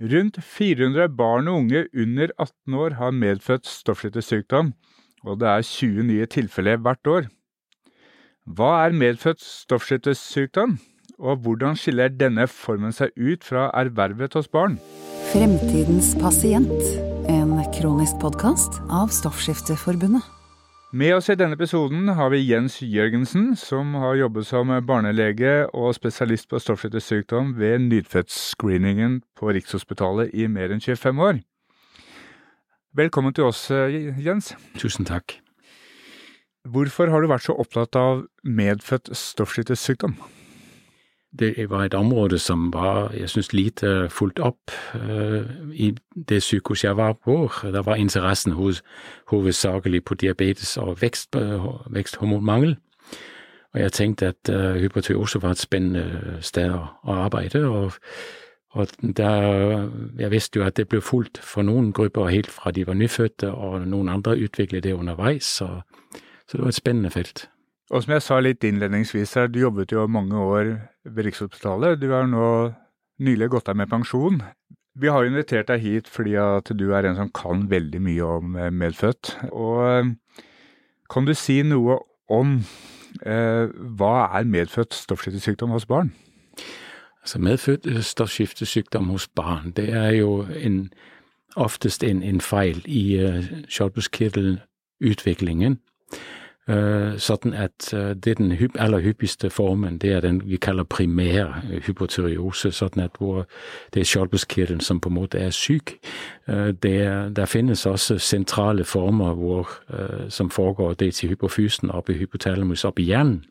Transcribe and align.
Rundt 0.00 0.38
400 0.40 1.10
barn 1.12 1.48
og 1.52 1.58
unge 1.60 1.82
under 1.92 2.30
18 2.38 2.74
år 2.74 2.94
har 2.96 3.10
medfødt 3.12 3.66
stoffskiftesykdom, 3.68 4.72
og 5.28 5.40
det 5.42 5.48
er 5.48 5.66
20 5.66 6.06
nye 6.08 6.26
tilfeller 6.26 6.80
hvert 6.80 7.10
år. 7.12 7.28
Hva 8.48 8.70
er 8.86 8.96
medfødt 8.96 9.44
stoffskiftesykdom, 9.44 10.78
og 11.20 11.44
hvordan 11.44 11.76
skiller 11.76 12.08
denne 12.08 12.48
formen 12.48 12.96
seg 12.96 13.12
ut 13.20 13.44
fra 13.44 13.68
ervervet 13.76 14.40
hos 14.40 14.48
barn? 14.48 14.80
Fremtidens 15.34 16.14
pasient, 16.16 16.80
en 17.28 17.58
kronisk 17.76 18.16
podkast 18.24 18.80
av 18.88 19.12
Stoffskifteforbundet. 19.12 20.39
Med 20.92 21.14
oss 21.14 21.28
i 21.30 21.36
denne 21.38 21.54
episoden 21.54 22.08
har 22.18 22.32
vi 22.32 22.40
Jens 22.42 22.80
Jørgensen, 22.82 23.52
som 23.54 23.92
har 23.94 24.16
jobbet 24.18 24.48
som 24.48 24.72
barnelege 24.82 25.68
og 25.70 25.92
spesialist 25.94 26.48
på 26.50 26.58
stoffskiftesykdom 26.58 27.52
ved 27.60 27.84
nyfødtscreeningen 27.84 29.20
på 29.38 29.52
Rikshospitalet 29.54 30.34
i 30.34 30.48
mer 30.50 30.74
enn 30.74 30.82
25 30.82 31.22
år. 31.22 31.38
Velkommen 32.98 33.36
til 33.38 33.46
oss, 33.46 33.68
Jens. 33.70 34.50
Tusen 34.82 35.06
takk. 35.06 35.36
Hvorfor 36.66 37.14
har 37.14 37.22
du 37.22 37.30
vært 37.30 37.46
så 37.46 37.54
opptatt 37.54 37.94
av 37.94 38.26
medfødt 38.42 39.14
stoffskiftesykdom? 39.14 40.18
Det 41.38 41.70
var 41.70 41.84
et 41.84 41.94
område 41.94 42.38
som 42.38 42.72
var, 42.72 43.12
jeg 43.14 43.28
synes, 43.28 43.52
lite 43.52 44.08
fulgt 44.10 44.40
opp 44.42 44.72
uh, 44.94 45.46
i 45.72 45.94
det 46.28 46.42
sykehuset 46.42 46.84
jeg 46.84 46.96
var 46.96 47.12
på. 47.12 47.50
Der 47.62 47.82
var 47.82 47.94
interessen 47.94 48.52
hos, 48.52 48.82
hovedsakelig 49.30 50.04
på 50.04 50.14
diabetes 50.14 50.76
og 50.76 51.02
vekst, 51.02 51.36
uh, 51.36 51.94
veksthormonmangel. 51.94 52.76
Og 53.74 53.80
jeg 53.80 53.92
tenkte 53.92 54.26
at 54.26 54.50
uh, 54.50 54.74
hypotyose 54.82 55.42
var 55.42 55.50
et 55.50 55.62
spennende 55.62 56.38
sted 56.40 56.70
å 56.74 56.86
arbeide. 57.06 57.64
og 57.68 57.92
og 58.70 58.86
der, 59.16 59.88
jeg 60.18 60.30
visste 60.30 60.58
jo 60.58 60.64
at 60.64 60.76
det 60.76 60.86
ble 60.88 61.00
fulgt 61.02 61.40
for 61.42 61.66
noen 61.66 61.92
grupper 61.92 62.30
helt 62.30 62.50
fra 62.54 62.70
de 62.70 62.86
var 62.86 62.94
nyfødte, 62.94 63.50
og 63.50 63.86
noen 63.86 64.08
andre 64.08 64.36
utviklet 64.38 64.84
det 64.84 64.94
underveis. 64.94 65.60
Og, 65.66 65.82
så 66.46 66.56
det 66.56 66.60
var 66.60 66.68
et 66.68 66.78
spennende 66.78 67.10
felt. 67.10 67.48
Og 67.90 68.04
som 68.04 68.12
jeg 68.14 68.22
sa 68.22 68.36
litt 68.38 68.62
innledningsvis 68.66 69.32
her, 69.34 69.48
du 69.50 69.58
jobbet 69.64 69.92
jo 69.92 70.06
mange 70.06 70.38
år 70.38 70.76
ved 71.04 71.24
Rikshospitalet. 71.26 71.98
Du 71.98 72.10
har 72.12 72.26
nå 72.30 72.72
nylig 73.18 73.48
gått 73.50 73.68
av 73.68 73.76
med 73.80 73.90
pensjon. 73.90 74.42
Vi 75.00 75.08
har 75.10 75.24
invitert 75.26 75.68
deg 75.70 75.80
hit 75.82 76.08
fordi 76.10 76.36
at 76.38 76.70
du 76.76 76.92
er 76.94 77.04
en 77.08 77.16
som 77.18 77.30
kan 77.34 77.70
veldig 77.70 78.00
mye 78.02 78.24
om 78.38 78.56
eh, 78.56 78.70
medfødt. 78.70 79.36
Og 79.50 79.88
eh, 79.88 80.04
kan 81.10 81.24
du 81.26 81.34
si 81.34 81.62
noe 81.66 81.98
om 82.30 82.64
eh, 83.26 83.66
hva 83.98 84.30
er 84.38 84.44
medfødt 84.46 84.94
stoffskiftesykdom 84.94 85.70
hos 85.74 85.86
barn? 85.90 86.14
Altså 87.20 87.38
Medfødt 87.42 87.84
stoffskiftesykdom 88.06 89.10
hos 89.10 89.26
barn, 89.28 89.72
det 89.76 89.92
er 89.92 90.10
jo 90.22 90.46
en, 90.56 90.92
oftest 91.56 92.04
en, 92.06 92.22
en 92.22 92.40
feil 92.40 92.82
i 92.88 93.20
uh, 93.20 93.44
skjoldbruskkirtelutviklingen. 93.68 95.78
Sånn 96.68 97.54
at 97.56 97.88
uh, 97.96 98.12
det 98.14 98.30
er 98.30 98.38
den 98.38 98.52
hypp, 98.52 98.76
formen, 99.50 99.98
det 99.98 100.12
er 100.12 100.20
den 100.20 100.42
vi 100.46 100.56
kaller 100.56 100.84
primær 100.84 101.64
uh, 101.64 101.78
hypotyreose, 101.86 102.70
sånn 102.70 103.00
at 103.00 103.16
hvor 103.18 103.46
det 103.94 104.00
er 104.00 104.04
skjoldbruskkirtelen 104.06 104.80
som 104.80 105.00
på 105.00 105.08
en 105.08 105.14
måte 105.14 105.38
er 105.38 105.50
syk. 105.50 105.96
Det, 106.46 106.98
der 107.36 107.46
finnes 107.46 107.86
også 107.86 108.18
sentrale 108.18 108.84
former 108.84 109.34
hvor, 109.34 109.68
som 110.28 110.50
foregår 110.50 110.94
dels 110.94 111.22
i 111.24 111.28
hypofysen, 111.30 111.90
oppe 111.90 112.12
i 112.12 112.18
hypotalamus, 112.18 112.84
oppe 112.84 113.02
i 113.02 113.10
hjernen. 113.10 113.44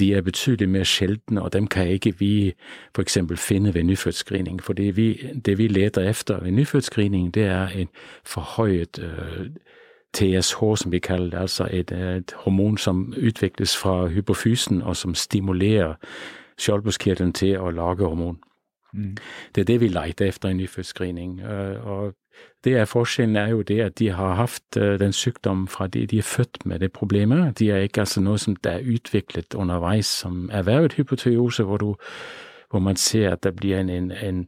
De 0.00 0.12
er 0.14 0.22
betydelig 0.22 0.68
mer 0.68 0.84
sjeldne, 0.84 1.42
og 1.42 1.52
dem 1.52 1.66
kan 1.66 1.88
ikke 1.88 2.12
vi 2.18 2.52
f.eks. 2.96 3.18
finne 3.36 3.74
ved 3.74 3.84
nyfødtscreening. 3.84 4.62
For 4.62 4.72
det 4.72 4.96
vi, 4.96 5.30
det 5.44 5.58
vi 5.58 5.68
leter 5.68 6.02
efter 6.08 6.40
ved 6.40 6.52
nyfødtscreening, 6.52 7.34
det 7.34 7.44
er 7.44 7.68
en 7.68 7.88
forhøyet 8.24 9.00
TSH, 10.16 10.58
som 10.76 10.92
vi 10.92 10.98
kaller 10.98 11.30
det, 11.30 11.38
altså 11.38 11.68
et, 11.70 11.92
et 11.92 12.34
hormon 12.44 12.78
som 12.78 13.14
utvikles 13.16 13.76
fra 13.76 14.06
hypofysen, 14.06 14.82
og 14.82 14.96
som 14.96 15.14
stimulerer 15.14 15.94
skjoldbruskkirtelen 16.58 17.32
til 17.32 17.58
å 17.58 17.70
lage 17.70 18.06
hormon. 18.06 18.40
Mm. 18.92 19.16
Det 19.54 19.60
er 19.60 19.64
det 19.64 19.80
vi 19.80 19.88
leter 19.88 20.26
efter 20.26 20.48
i 20.48 20.52
nyfødtscreening. 20.52 21.40
Og 21.84 22.14
det 22.64 22.76
er 22.76 22.84
forskjellen 22.84 23.36
er 23.36 23.48
jo 23.48 23.62
det 23.62 23.80
at 23.80 23.98
de 23.98 24.10
har 24.10 24.34
hatt 24.34 24.74
den 24.74 25.12
sykdommen 25.12 25.68
fra 25.68 25.86
de, 25.86 26.06
de 26.06 26.18
er 26.18 26.22
født 26.26 26.66
med 26.66 26.80
det 26.80 26.92
problemet. 26.92 27.58
De 27.58 27.70
er 27.70 27.86
ikke 27.86 28.00
altså 28.00 28.20
noe 28.20 28.38
som 28.38 28.56
er 28.64 28.84
utviklet 28.84 29.54
underveis 29.54 30.06
som 30.06 30.50
ervervet 30.52 30.92
hypotyreose, 30.92 31.62
hvor, 31.62 31.96
hvor 32.70 32.78
man 32.78 32.96
ser 32.96 33.32
at 33.32 33.44
det 33.44 33.56
blir 33.56 33.78
en, 33.78 33.90
en, 33.90 34.12
en 34.22 34.46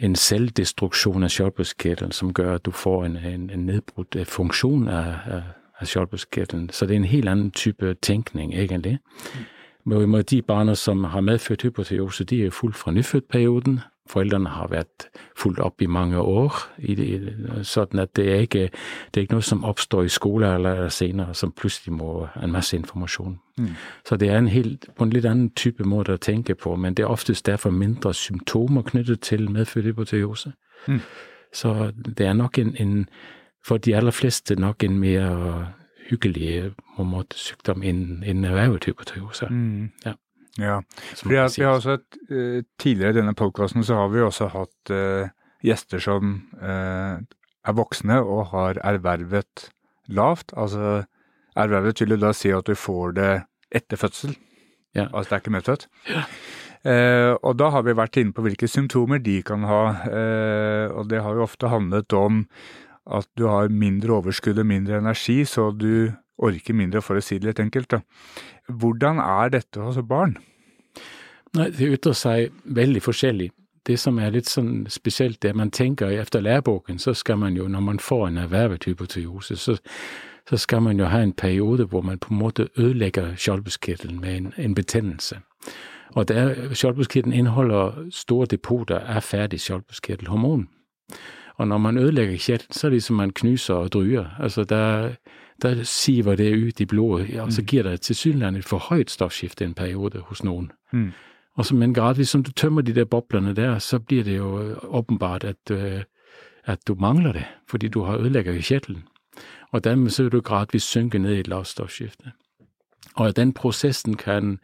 en 0.00 0.16
selvdestruksjon 0.16 1.22
av 1.22 1.28
skjoldbruskkirtelen 1.28 2.12
som 2.12 2.32
gjør 2.38 2.54
at 2.54 2.66
du 2.66 2.70
får 2.70 3.04
en, 3.04 3.16
en, 3.16 3.50
en 3.50 3.66
nedbrutt 3.66 4.16
øh, 4.16 4.26
funksjon 4.26 4.88
av, 4.88 5.14
av, 5.26 5.42
av 5.80 5.86
skjoldbruskkirtelen. 5.86 6.70
Så 6.72 6.86
det 6.86 6.94
er 6.94 7.02
en 7.02 7.12
helt 7.12 7.28
annen 7.28 7.50
type 7.50 7.94
tenkning, 8.02 8.54
egentlig. 8.54 8.98
Men 9.84 10.24
De 10.30 10.42
barna 10.42 10.74
som 10.74 11.04
har 11.04 11.20
medfødt 11.20 11.62
hypotyreose, 11.62 12.24
de 12.24 12.46
er 12.46 12.50
fullt 12.50 12.76
fra 12.76 12.90
nyfødtperioden. 12.92 13.80
Foreldrene 14.08 14.48
har 14.48 14.70
vært 14.72 15.08
fulgt 15.36 15.60
opp 15.60 15.82
i 15.82 15.86
mange 15.86 16.18
år, 16.20 16.54
i 16.78 16.94
det, 16.96 17.08
sånn 17.68 18.00
at 18.00 18.14
det 18.16 18.26
er, 18.32 18.44
ikke, 18.46 18.68
det 19.12 19.20
er 19.20 19.26
ikke 19.26 19.36
noe 19.36 19.46
som 19.46 19.64
oppstår 19.68 20.08
i 20.08 20.12
skole 20.12 20.48
eller 20.56 20.88
senere, 20.94 21.34
som 21.36 21.52
plutselig 21.52 21.92
må 21.98 22.26
en 22.40 22.52
masse 22.54 22.76
informasjon. 22.76 23.38
Mm. 23.58 23.72
Så 24.08 24.16
det 24.16 24.30
er 24.30 24.38
en 24.38 24.48
helt, 24.48 24.88
på 24.96 25.04
en 25.04 25.12
litt 25.12 25.28
annen 25.28 25.50
type 25.56 25.84
måte 25.84 26.16
å 26.16 26.22
tenke 26.22 26.56
på, 26.56 26.76
men 26.76 26.96
det 26.96 27.04
er 27.04 27.12
oftest 27.12 27.46
derfor 27.46 27.74
mindre 27.74 28.14
symptomer 28.14 28.86
knyttet 28.88 29.26
til 29.28 29.50
medfødt 29.52 29.90
hypotyreose. 29.90 30.54
Mm. 30.86 31.02
Så 31.52 31.90
det 31.96 32.26
er 32.26 32.38
nok 32.38 32.58
en, 32.58 32.74
en, 32.80 33.04
for 33.64 33.76
de 33.82 33.96
aller 33.96 34.14
fleste 34.14 34.56
nok 34.56 34.84
en 34.84 34.98
mer 34.98 35.74
hyggelig 36.08 36.72
på 36.96 37.04
en 37.04 37.10
måte, 37.12 37.36
sykdom 37.36 37.84
enn 37.84 38.24
en 38.24 38.48
ervervet 38.48 38.88
hypotyreose. 38.88 39.50
Mm. 39.50 39.90
Ja. 40.06 40.16
Ja, 40.58 40.80
for 41.14 41.30
vi 41.30 41.38
har 41.38 41.76
også 41.76 41.98
et, 41.98 42.18
uh, 42.32 42.60
Tidligere 42.82 43.14
i 43.14 43.18
denne 43.20 43.34
podkasten 43.38 43.84
så 43.86 44.00
har 44.00 44.10
vi 44.10 44.24
også 44.24 44.50
hatt 44.50 44.92
uh, 44.92 45.30
gjester 45.64 46.02
som 46.02 46.34
uh, 46.58 47.18
er 47.18 47.76
voksne 47.78 48.18
og 48.22 48.50
har 48.52 48.80
ervervet 48.86 49.68
lavt. 50.08 50.54
Altså 50.56 51.04
ervervet 51.58 52.02
vil 52.02 52.16
jo 52.16 52.22
da 52.26 52.32
si 52.34 52.50
at 52.54 52.66
du 52.66 52.74
får 52.78 53.14
det 53.18 53.32
etter 53.74 54.00
fødsel. 54.00 54.34
Ja. 54.96 55.06
Altså 55.12 55.28
det 55.28 55.36
er 55.36 55.42
ikke 55.44 55.56
medfødt. 55.58 55.88
Ja. 56.08 56.22
og 57.42 57.56
da 57.58 57.68
har 57.74 57.82
vi 57.84 57.92
vært 57.98 58.16
inne 58.16 58.32
på 58.32 58.42
hvilke 58.46 58.68
symptomer 58.70 59.18
de 59.20 59.42
kan 59.42 59.66
ha. 59.66 59.82
og 60.94 61.10
det 61.10 61.20
har 61.20 61.34
jo 61.34 61.42
ofte 61.44 61.68
handlet 61.68 62.14
om 62.16 62.46
at 63.04 63.26
du 63.36 63.44
har 63.50 63.68
mindre 63.68 64.14
overskudd 64.14 64.58
og 64.62 64.66
mindre 64.66 65.00
energi, 65.02 65.42
så 65.44 65.70
du 65.74 66.14
orker 66.38 66.76
mindre, 66.76 67.02
for 67.02 67.18
å 67.18 67.24
si 67.24 67.38
det 67.38 67.50
litt 67.50 67.62
enkelt. 67.62 67.90
Da. 67.90 68.00
Hvordan 68.68 69.18
er 69.18 69.48
dette 69.48 69.80
hos 69.80 69.98
barn? 70.08 70.36
Nei, 71.56 71.70
Det 71.70 71.88
ytrer 71.92 72.12
seg 72.12 72.52
veldig 72.64 73.02
forskjellig. 73.02 73.50
Det 73.86 73.98
som 73.98 74.18
er 74.18 74.30
litt 74.30 74.48
sånn 74.48 74.86
spesielt, 74.88 75.40
det 75.42 75.54
man 75.56 75.70
tenker 75.70 76.12
etter 76.12 76.40
læreboken, 76.44 76.98
så 76.98 77.14
skal 77.14 77.38
man 77.38 77.56
jo, 77.56 77.68
når 77.68 77.80
man 77.80 77.98
får 77.98 78.26
en 78.28 78.36
ervervet 78.36 78.84
hypotyreose, 78.84 79.56
så, 79.56 79.78
så, 80.50 80.56
skal 80.56 80.82
man 80.82 80.98
jo 80.98 81.08
ha 81.08 81.22
en 81.22 81.32
periode 81.32 81.86
hvor 81.88 82.02
man 82.02 82.18
på 82.18 82.28
en 82.30 82.38
måte 82.38 82.68
ødelegger 82.76 83.34
skjoldbruskkirtelen 83.36 84.20
med 84.20 84.36
en, 84.36 84.52
en 84.56 84.74
betennelse. 84.74 85.40
Og 86.14 86.28
Skjoldbruskkirtelen 86.72 87.32
inneholder 87.32 88.08
store 88.10 88.46
depoter 88.46 89.00
av 89.00 89.20
ferdig 89.20 89.60
skjoldbruskkirtelhormon. 89.60 90.68
Og 91.56 91.68
når 91.68 91.78
man 91.78 91.98
ødelegger 91.98 92.36
kjertelen, 92.36 92.72
så 92.72 92.86
er 92.86 92.90
det 92.90 93.02
som 93.02 93.16
man 93.16 93.30
knuser 93.30 93.74
og 93.74 93.92
druer. 93.92 94.36
Altså, 94.38 94.64
der, 94.64 95.16
der 95.62 95.82
siver 95.82 96.36
det 96.36 96.56
ut 96.56 96.80
i 96.80 96.84
blodet, 96.84 97.40
og 97.40 97.52
så 97.52 97.62
mm. 97.62 97.66
gir 97.66 97.82
det 97.82 98.00
tilsynelatende 98.00 98.58
et 98.58 98.64
for 98.64 98.78
høyt 98.78 99.10
stoffskifte 99.10 99.64
en 99.64 99.74
periode 99.74 100.20
hos 100.20 100.44
noen. 100.44 100.70
Mm. 100.92 101.12
Og 101.54 101.66
så, 101.66 101.74
men 101.74 101.94
gradvis 101.94 102.28
som 102.28 102.42
du 102.42 102.52
tømmer 102.52 102.82
de 102.82 102.94
der 102.94 103.04
boblene 103.04 103.54
der, 103.54 103.78
så 103.78 103.98
blir 103.98 104.24
det 104.24 104.36
jo 104.36 104.76
åpenbart 104.82 105.44
at, 105.44 105.70
uh, 105.70 106.02
at 106.64 106.78
du 106.88 106.94
mangler 106.94 107.32
det, 107.32 107.44
fordi 107.68 107.88
du 107.88 108.02
har 108.02 108.18
ødelegger 108.18 108.52
i 108.52 108.60
kjertelen. 108.60 109.02
Og 109.70 109.84
dermed 109.84 110.10
så 110.10 110.22
vil 110.22 110.32
du 110.32 110.40
gradvis 110.40 110.82
synke 110.82 111.18
ned 111.18 111.34
i 111.34 111.40
et 111.40 111.48
lavt 111.48 111.66
stoffskifte. 111.66 112.32
Og 113.14 113.36
den 113.36 113.52
prosessen 113.52 114.16
kan 114.16 114.58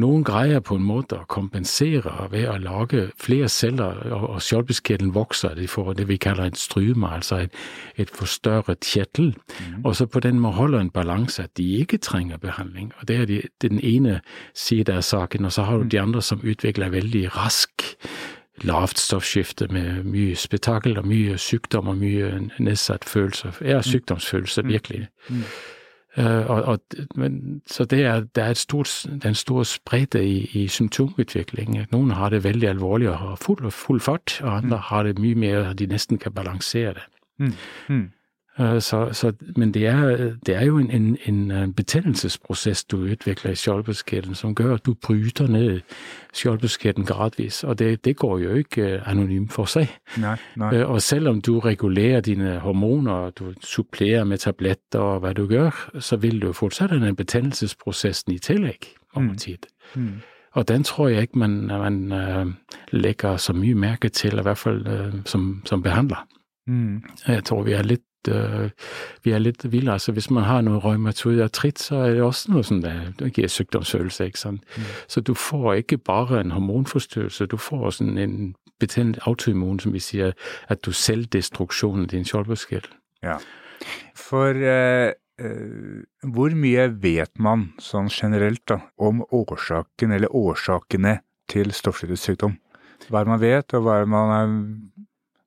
noen 0.00 0.24
greier 0.26 0.62
på 0.64 0.76
en 0.78 0.84
måte 0.84 1.20
å 1.20 1.28
kompensere 1.30 2.28
ved 2.32 2.48
å 2.50 2.56
lage 2.60 3.06
flere 3.20 3.48
celler, 3.52 4.00
og 4.16 4.40
skjoldbruskkirtelen 4.44 5.14
vokser. 5.14 5.54
De 5.58 5.68
får 5.70 5.94
det 6.00 6.08
vi 6.10 6.18
kaller 6.20 6.50
en 6.50 6.58
stryme, 6.58 7.06
altså 7.06 7.44
et, 7.46 7.60
et 8.00 8.10
forstørret 8.10 8.84
kjertel. 8.86 9.34
Mm. 9.60 9.84
Og 9.84 9.96
så 9.96 10.06
på 10.06 10.20
den 10.24 10.40
måten 10.40 10.58
holder 10.58 10.80
en 10.80 10.90
balanse 10.90 11.44
at 11.46 11.54
de 11.56 11.68
ikke 11.82 12.00
trenger 12.02 12.40
behandling. 12.42 12.92
Og 13.00 13.08
Det 13.08 13.16
er, 13.16 13.24
de, 13.26 13.40
den 13.62 13.80
ene 13.80 14.20
siden 14.54 14.96
av 14.96 15.06
saken. 15.06 15.44
Og 15.44 15.52
så 15.52 15.62
har 15.62 15.78
du 15.78 15.88
de 15.88 16.00
andre 16.00 16.22
som 16.22 16.42
utvikler 16.42 16.90
veldig 16.90 17.28
rask 17.36 17.86
lavt 18.62 18.98
stoffskifte 18.98 19.68
med 19.72 20.04
mye 20.04 20.36
spetakkel 20.36 20.98
og 21.00 21.06
mye 21.08 21.38
sykdom 21.40 21.88
og 21.88 22.00
mye 22.00 22.48
nedsatt 22.58 23.04
følelse. 23.08 23.52
Ja, 23.64 23.80
sykdomsfølelse, 23.82 24.66
virkelig. 24.66 25.06
Mm. 25.28 25.44
Uh, 25.44 25.79
og, 26.18 26.62
og, 26.62 26.78
men, 27.14 27.62
så 27.70 27.84
det 27.84 28.00
er, 28.04 28.20
det 28.34 28.42
er, 28.42 28.54
stort, 28.54 29.06
det 29.06 29.24
er 29.24 29.28
en 29.28 29.34
stor 29.38 29.62
spredte 29.62 30.24
i, 30.26 30.50
i 30.58 30.66
symptomutvikling. 30.68 31.78
Noen 31.92 32.10
har 32.10 32.34
det 32.34 32.44
veldig 32.44 32.68
alvorlig 32.68 33.10
og 33.12 33.18
har 33.18 33.36
full, 33.38 33.70
full 33.70 34.00
fart, 34.00 34.40
og 34.42 34.56
andre 34.56 34.76
mm. 34.76 34.86
har 34.90 35.02
det 35.06 35.18
mye 35.22 35.38
mer 35.38 35.72
de 35.72 35.86
nesten 35.86 36.18
kan 36.18 36.34
balansere 36.34 36.94
det. 36.98 37.06
Mm. 37.38 37.52
Mm. 37.88 38.08
Øh, 38.60 38.80
så, 38.80 39.08
så, 39.12 39.32
men 39.56 39.74
det 39.74 39.86
er, 39.86 40.16
det 40.46 40.54
er 40.54 40.64
jo 40.64 40.78
en, 40.78 40.90
en, 40.90 41.18
en, 41.24 41.50
øh, 41.50 41.68
betændelsesproces, 41.68 42.84
du 42.84 42.96
udvikler 42.96 43.50
i 43.50 43.54
skjoldbeskætten, 43.54 44.34
som 44.34 44.54
gør, 44.54 44.74
at 44.74 44.86
du 44.86 44.94
bryter 44.94 45.46
ned 45.46 45.80
skjoldbeskætten 46.32 47.04
gradvis. 47.04 47.64
Og 47.64 47.78
det, 47.78 48.04
det 48.04 48.16
går 48.16 48.38
jo 48.38 48.54
ikke 48.54 48.82
øh, 48.82 49.10
anonymt 49.10 49.52
for 49.52 49.64
seg. 49.64 49.88
Nej, 50.18 50.38
nej. 50.56 50.82
Og 50.82 51.02
selvom 51.02 51.40
du 51.40 51.58
regulerer 51.58 52.20
dine 52.20 52.58
hormoner, 52.58 53.12
og 53.12 53.38
du 53.38 53.52
supplerer 53.62 54.24
med 54.24 54.38
tabletter 54.38 54.98
og 54.98 55.20
hvad 55.20 55.34
du 55.34 55.46
gør, 55.46 55.90
så 55.98 56.16
vil 56.16 56.42
du 56.42 56.52
fortsat 56.52 56.92
en 56.92 57.16
betændelsesproces 57.16 58.24
i 58.28 58.38
tillegg 58.38 58.80
over 59.14 59.24
en 59.24 59.38
tid. 59.38 59.58
Mm. 59.94 60.02
Mm. 60.02 60.20
Og 60.52 60.68
den 60.68 60.84
tror 60.84 61.08
jeg 61.08 61.20
ikke, 61.20 61.38
man, 61.38 61.50
man 61.66 62.12
øh, 62.12 62.46
lægger 62.90 63.36
så 63.36 63.52
mye 63.52 63.74
mærke 63.74 64.08
til, 64.08 64.38
i 64.38 64.42
hvert 64.42 64.58
fall 64.58 65.22
som, 65.24 65.62
som 65.64 65.82
behandler. 65.82 66.26
Mm. 66.66 67.02
Jeg 67.28 67.44
tror, 67.44 67.62
vi 67.62 67.72
er 67.72 67.82
lidt 67.82 68.00
øh, 68.28 68.70
vi 69.24 69.30
er 69.30 69.38
lidt 69.38 69.72
vilde. 69.72 69.92
Altså 69.92 70.12
hvis 70.12 70.30
man 70.30 70.44
har 70.44 70.60
noget 70.60 70.84
rheumatoid 70.84 71.40
artrit, 71.40 71.78
så 71.78 71.96
er 71.96 72.10
det 72.10 72.22
også 72.22 72.50
noget 72.50 72.66
sådan, 72.66 72.82
der, 72.82 73.12
det 73.18 73.32
giver 73.32 73.48
sygdomsfølelse. 73.48 74.24
Ikke 74.24 74.38
sådan? 74.38 74.60
Mm. 74.76 74.82
Så 75.08 75.20
du 75.20 75.34
får 75.34 75.74
ikke 75.74 75.98
bare 75.98 76.40
en 76.40 76.50
hormonforstyrrelse, 76.50 77.46
du 77.46 77.56
får 77.56 77.90
sådan 77.90 78.18
en 78.18 78.54
betændt 78.80 79.18
autoimmun, 79.22 79.80
som 79.80 79.92
vi 79.92 79.98
siger, 79.98 80.32
at 80.68 80.84
du 80.84 80.92
selv 80.92 81.26
af 81.34 82.08
din 82.08 82.24
skjoldbeskjell. 82.24 82.86
Ja, 83.22 83.36
for 84.16 84.50
uh, 84.50 85.12
uh, 85.44 86.32
hvor 86.32 86.54
mye 86.54 86.88
vet 87.02 87.32
man 87.38 87.72
sånn 87.78 88.08
generelt 88.08 88.62
da, 88.68 88.80
om 88.98 89.22
årsaken 89.32 90.12
eller 90.12 90.32
årsakene 90.36 91.18
til 91.48 91.72
stoffskiftesykdom? 91.72 92.56
Hva 93.08 93.20
er 93.20 93.24
det 93.24 93.32
man 93.32 93.40
vet, 93.40 93.74
og 93.74 93.84
hva 93.84 93.96
er 93.98 94.04
det 94.04 94.12
man 94.12 94.34
er 94.36 94.54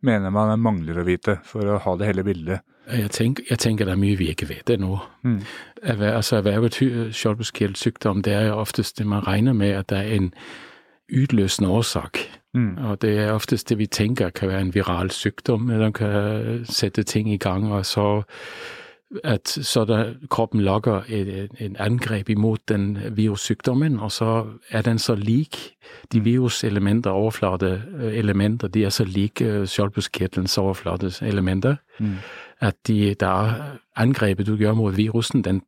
mener 0.03 0.33
man 0.35 0.59
mangler 0.59 1.00
å 1.01 1.07
vite 1.07 1.39
for 1.47 1.67
å 1.67 1.79
ha 1.83 1.95
det 2.00 2.11
hele 2.11 2.25
bildet? 2.27 2.65
Jeg 2.91 3.11
tenker, 3.15 3.45
jeg 3.47 3.59
tenker 3.63 3.88
det 3.88 3.95
er 3.95 4.01
mye 4.01 4.19
vi 4.19 4.27
ikke 4.33 4.50
vet 4.50 4.69
ennå. 4.73 4.97
Mm. 5.23 5.39
Altså, 5.88 6.41
ervervet 6.41 6.75
skjoldbeskjeldsykdom 7.15 8.23
det 8.25 8.35
er 8.35 8.51
oftest 8.51 9.00
det 9.00 9.07
man 9.07 9.23
regner 9.23 9.55
med 9.55 9.77
at 9.77 9.89
det 9.94 10.01
er 10.01 10.15
en 10.17 10.31
utløsende 11.13 11.71
årsak. 11.71 12.19
Mm. 12.53 12.77
Og 12.89 13.01
det 13.01 13.15
er 13.23 13.31
oftest 13.33 13.69
det 13.69 13.79
vi 13.79 13.88
tenker 13.88 14.29
kan 14.35 14.51
være 14.51 14.67
en 14.67 14.73
viral 14.75 15.11
sykdom, 15.11 15.71
eller 15.71 15.95
kan 15.95 16.65
sette 16.69 17.03
ting 17.03 17.31
i 17.31 17.39
gang, 17.41 17.71
og 17.71 17.85
så 17.85 18.25
at 19.24 19.48
så 19.48 19.86
der, 19.86 20.13
kroppen 20.30 20.62
lager 20.62 21.01
et, 21.07 21.50
et 21.60 21.75
angrep 21.80 22.30
imot 22.30 22.60
den 22.69 22.98
virussykdommen, 23.12 24.00
og 24.00 24.12
så 24.12 24.45
er 24.69 24.81
den 24.81 25.00
så 25.00 25.15
lik 25.15 25.75
de 26.12 26.24
viruselementer, 26.24 27.12
overflateelementer, 27.12 28.68
de 28.68 28.86
er 28.86 28.89
så 28.89 29.04
like 29.04 29.45
øh, 29.45 29.68
overflateelementer 29.68 30.57
overfladeelementer, 30.57 31.75
mm. 32.00 32.15
at 32.60 32.75
de, 32.88 33.13
der 33.19 33.54
angrepet 33.95 34.48
du 34.48 34.56
gjør 34.56 34.74
mot 34.74 34.98
virusen, 34.98 35.44
den, 35.44 35.62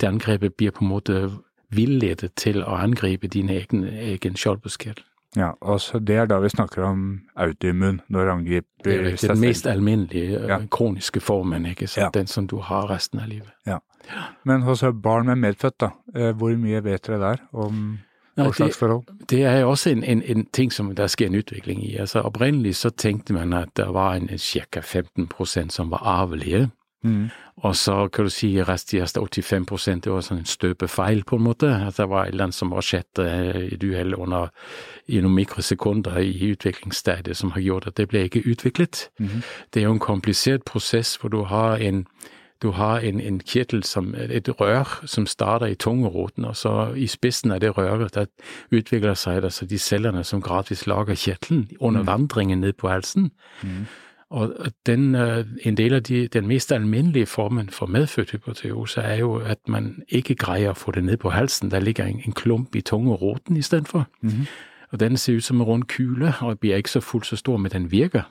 det 0.00 0.06
angrepet 0.06 0.54
blir 0.54 0.70
på 0.70 0.84
en 0.84 0.88
måte 0.88 1.30
villedet 1.70 2.32
til 2.36 2.62
å 2.62 2.76
angripe 2.76 3.28
din 3.28 3.48
egen, 3.48 3.84
egen 3.84 4.36
skjoldbuskirtel. 4.36 5.04
Ja, 5.36 5.50
og 5.60 5.80
så 5.80 5.98
Det 5.98 6.16
er 6.16 6.26
da 6.26 6.38
vi 6.38 6.48
snakker 6.48 6.82
om 6.82 7.20
autoimmun, 7.36 8.00
når 8.08 8.30
angriper 8.30 8.68
Det 8.84 9.24
er 9.24 9.32
den 9.32 9.40
mest 9.40 9.66
alminnelige 9.66 10.38
øh, 10.38 10.48
ja. 10.48 10.58
kroniske 10.70 11.20
formen, 11.20 11.66
ikke 11.66 11.86
sant? 11.86 12.04
ja. 12.04 12.20
den 12.20 12.26
som 12.26 12.46
du 12.46 12.58
har 12.58 12.90
resten 12.90 13.20
av 13.20 13.28
livet. 13.28 13.50
Ja. 13.66 13.78
Men 14.44 14.62
hos 14.62 14.84
barn 15.02 15.26
med 15.26 15.36
medfødt, 15.36 15.80
da, 15.80 15.88
øh, 16.16 16.36
hvor 16.36 16.56
mye 16.56 16.84
vet 16.84 17.06
dere 17.06 17.20
der 17.20 17.36
om 17.52 17.98
årsaksforhold? 18.38 19.04
Det, 19.20 19.30
det 19.30 19.44
er 19.44 19.64
også 19.64 19.90
en, 19.90 20.04
en, 20.04 20.22
en, 20.22 20.46
ting 20.52 20.72
som 20.72 20.94
der 20.94 21.06
sker 21.06 21.26
en 21.26 21.34
utvikling 21.34 21.84
i. 21.84 21.96
Altså 21.96 22.20
Opprinnelig 22.20 22.76
så 22.76 22.90
tenkte 22.90 23.32
man 23.32 23.52
at 23.52 23.68
det 23.76 23.86
var 23.94 24.14
en 24.14 24.28
ca. 24.38 24.80
15% 24.80 25.68
som 25.68 25.90
var 25.90 25.98
arvelige. 25.98 26.70
Mm. 27.02 27.30
Og 27.62 27.76
så 27.76 28.08
kan 28.08 28.24
du 28.24 28.30
si 28.30 28.62
resterende 28.62 29.20
85% 29.20 30.04
det 30.04 30.12
var 30.12 30.24
sånn 30.26 30.42
en 30.42 30.48
støpefeil, 30.48 31.24
på 31.28 31.38
en 31.38 31.46
måte. 31.46 31.70
At 31.86 31.98
det 32.00 32.08
var 32.10 32.30
annet 32.30 32.56
som 32.56 32.72
har 32.72 32.86
skjedd 32.86 33.22
i 33.22 33.74
et 33.76 33.84
uhell 33.84 34.16
under 34.18 34.50
i 35.06 35.20
noen 35.20 35.36
mikrosekunder 35.36 36.18
i 36.22 36.52
utviklingsstadiet 36.52 37.36
som 37.36 37.52
har 37.56 37.62
gjort 37.62 37.90
at 37.90 37.98
det 38.00 38.08
ble 38.10 38.26
ikke 38.26 38.44
utviklet. 38.46 39.08
Mm. 39.18 39.42
Det 39.74 39.82
er 39.82 39.88
jo 39.88 39.96
en 39.98 40.02
komplisert 40.02 40.64
prosess 40.64 41.16
hvor 41.20 41.30
du 41.32 41.42
har 41.50 41.82
en 41.82 42.06
du 42.62 42.70
har 42.70 43.00
en, 43.02 43.20
en 43.20 43.40
kirtel, 43.40 43.82
som, 43.84 44.14
et 44.14 44.48
rør, 44.60 45.00
som 45.06 45.26
starter 45.26 45.66
i 45.66 45.74
tungeroten, 45.74 46.44
og 46.44 46.56
så 46.56 46.92
i 46.94 47.08
spissen 47.10 47.50
av 47.50 47.58
det 47.60 47.72
røret 47.74 48.14
der 48.14 48.28
utvikler 48.70 49.18
seg 49.18 49.42
altså 49.42 49.66
de 49.66 49.78
cellene 49.78 50.22
som 50.24 50.42
gradvis 50.42 50.86
lager 50.86 51.18
kjertelen 51.18 51.68
under 51.80 52.02
mm. 52.02 52.06
vandringen 52.06 52.60
ned 52.60 52.72
på 52.78 52.88
halsen. 52.88 53.32
Mm. 53.62 53.86
Og 54.32 54.54
den, 54.86 55.14
øh, 55.14 55.46
en 55.62 55.76
del 55.76 55.94
av 55.94 56.00
de, 56.00 56.28
den 56.28 56.46
mest 56.46 56.72
alminnelige 56.72 57.26
formen 57.26 57.68
for 57.68 57.86
medfødt 57.86 58.30
hypotyreose 58.30 59.00
er 59.00 59.14
jo 59.14 59.34
at 59.34 59.58
man 59.68 60.02
ikke 60.08 60.34
greier 60.34 60.70
å 60.70 60.78
få 60.78 60.90
det 60.96 61.04
ned 61.04 61.16
på 61.16 61.30
halsen. 61.30 61.70
Der 61.70 61.80
ligger 61.80 62.04
en, 62.04 62.22
en 62.26 62.32
klump 62.32 62.74
i 62.74 62.80
tungeroten 62.80 63.56
istedenfor. 63.56 64.06
Mm 64.20 64.30
-hmm. 64.30 64.46
Og 64.92 65.00
den 65.00 65.16
ser 65.16 65.36
ut 65.36 65.44
som 65.44 65.60
en 65.60 65.62
rund 65.62 65.84
kule 65.84 66.34
og 66.40 66.58
blir 66.58 66.76
ikke 66.76 66.90
så 66.90 67.00
fullt 67.00 67.26
så 67.26 67.36
stor, 67.36 67.56
men 67.56 67.70
den 67.70 67.90
virker. 67.90 68.22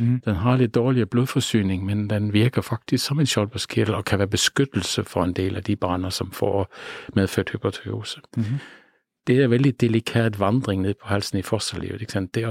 Mm. 0.00 0.20
Den 0.24 0.34
har 0.34 0.56
litt 0.56 0.74
dårligere 0.74 1.06
blodforsyning, 1.06 1.86
men 1.86 2.10
den 2.10 2.32
virker 2.32 2.62
faktisk 2.62 3.06
som 3.06 3.20
en 3.20 3.26
skjoldbruskkirtel 3.26 3.94
og 3.94 4.04
kan 4.04 4.18
være 4.18 4.28
beskyttelse 4.28 5.04
for 5.04 5.24
en 5.24 5.32
del 5.32 5.56
av 5.56 5.62
de 5.62 5.76
barna 5.76 6.10
som 6.10 6.30
får 6.30 6.68
medfødt 7.14 7.50
hypotyreose. 7.50 8.20
Mm 8.36 8.42
det 9.26 9.42
er 9.42 9.48
veldig 9.48 9.80
delikat 9.80 10.38
vandring 10.40 10.82
ned 10.82 10.94
på 10.94 11.08
halsen 11.08 11.38
i 11.38 11.42
fosterlivet. 11.42 12.14
Det, 12.34 12.44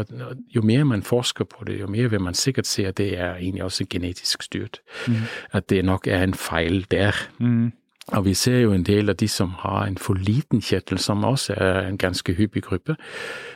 jo 0.55 0.61
mer 0.61 0.83
man 0.83 1.03
forsker 1.03 1.45
på 1.45 1.65
det, 1.65 1.79
jo 1.79 1.87
mer 1.87 2.07
vil 2.07 2.21
man 2.21 2.33
sikkert 2.33 2.67
se 2.67 2.85
at 2.85 2.97
det 2.97 3.17
er 3.17 3.35
egentlig 3.35 3.63
også 3.63 3.85
genetisk 3.89 4.43
styrt. 4.43 4.81
Mm. 5.07 5.13
At 5.51 5.69
det 5.69 5.85
nok 5.85 6.07
er 6.07 6.23
en 6.23 6.33
feil 6.33 6.85
der. 6.91 7.11
Mm. 7.39 7.71
Og 8.07 8.25
vi 8.25 8.33
ser 8.33 8.59
jo 8.59 8.73
en 8.73 8.83
del 8.83 9.09
av 9.09 9.15
de 9.15 9.27
som 9.27 9.49
har 9.49 9.85
en 9.85 9.97
for 9.97 10.13
liten 10.13 10.61
kjertel, 10.61 10.99
som 10.99 11.23
også 11.23 11.53
er 11.57 11.87
en 11.87 11.97
ganske 11.97 12.33
hyppig 12.33 12.63
gruppe, 12.63 12.95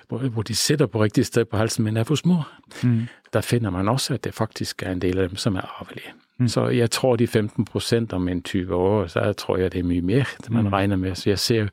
hvor, 0.07 0.42
de 0.42 0.56
sitter 0.56 0.86
på 0.86 1.04
riktig 1.04 1.25
sted 1.25 1.45
på 1.45 1.57
halsen, 1.57 1.83
men 1.83 1.98
er 1.98 2.04
for 2.04 2.15
små. 2.15 2.42
Mm. 2.83 3.07
Der 3.33 3.42
finner 3.42 3.69
man 3.69 3.88
også 3.88 4.13
at 4.13 4.24
det 4.24 4.33
faktisk 4.33 4.83
er 4.83 4.92
en 4.92 5.01
del 5.01 5.19
av 5.19 5.30
dem 5.30 5.36
som 5.36 5.56
er 5.56 5.62
arvelige. 5.62 6.13
Mm. 6.39 6.48
Så 6.48 6.68
jeg 6.68 6.92
tror 6.92 7.15
de 7.15 7.27
15% 7.27 8.13
om 8.13 8.27
en 8.27 8.44
20 8.44 8.75
år, 8.75 9.07
så 9.07 9.33
tror 9.33 9.57
jeg 9.57 9.72
det 9.72 9.80
er 9.80 9.83
mye 9.83 10.01
mer 10.01 10.25
man 10.50 10.63
mm. 10.63 10.74
regner 10.74 10.95
med. 10.95 11.15
Så 11.15 11.30
jeg 11.30 11.39
ser 11.39 11.68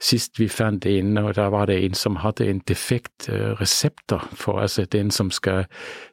Sist 0.00 0.40
vi 0.40 0.48
fant 0.48 0.86
en, 0.86 1.18
og 1.18 1.34
der 1.34 1.46
var 1.46 1.66
det 1.66 1.84
en 1.84 1.94
som 1.94 2.16
hadde 2.16 2.46
en 2.50 2.58
defekt 2.68 3.28
resepter 3.30 4.28
for 4.32 4.60
altså 4.60 4.84
den 4.84 5.10
som 5.10 5.30
skal 5.30 5.64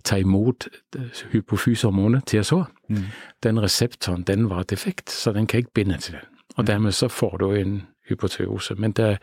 ta 0.03 0.15
imot 0.15 0.68
øh, 0.95 1.09
hypofysehormonet 1.31 2.23
TSH. 2.25 2.54
Mm. 2.90 3.04
Den 3.44 3.61
reseptoren 3.61 4.23
den 4.23 4.49
var 4.49 4.63
defekt, 4.63 5.11
så 5.11 5.33
den 5.33 5.47
kan 5.47 5.57
ikke 5.57 5.73
binde 5.73 5.97
til 5.97 6.13
den. 6.13 6.28
Og 6.56 6.63
mm. 6.63 6.66
dermed 6.66 6.92
så 6.92 7.07
får 7.07 7.37
du 7.37 7.52
en 7.52 7.81
hypotyreose. 8.09 8.75
Men 8.75 8.92
det 8.92 9.18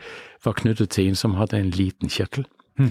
var 0.45 0.52
knyttet 0.52 0.90
til 0.90 1.09
en 1.09 1.14
som 1.14 1.35
hadde 1.35 1.59
en 1.59 1.71
liten 1.71 2.09
kjertel. 2.09 2.47
Mm. 2.79 2.90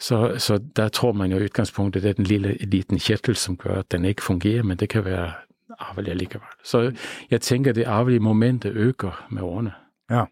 Så, 0.00 0.34
så, 0.38 0.58
der 0.76 0.88
tror 0.88 1.12
man 1.12 1.32
jo 1.32 1.38
i 1.38 1.44
utgangspunktet 1.44 2.02
det 2.02 2.08
er 2.08 2.14
den 2.14 2.24
lille 2.24 2.56
liten 2.60 2.98
kjertel 2.98 3.36
som 3.36 3.56
gjør 3.56 3.78
at 3.78 3.92
den 3.92 4.04
ikke 4.04 4.22
fungerer, 4.22 4.62
men 4.62 4.76
det 4.76 4.88
kan 4.88 5.04
være 5.04 5.32
arvelig 5.78 6.16
likevel. 6.16 6.48
Så 6.64 6.92
jeg 7.30 7.40
tenker 7.40 7.72
det 7.72 7.84
arvelige 7.84 8.20
momentet 8.20 8.72
øker 8.72 9.26
med 9.30 9.42
årene. 9.42 9.72
Ja. 10.10 10.24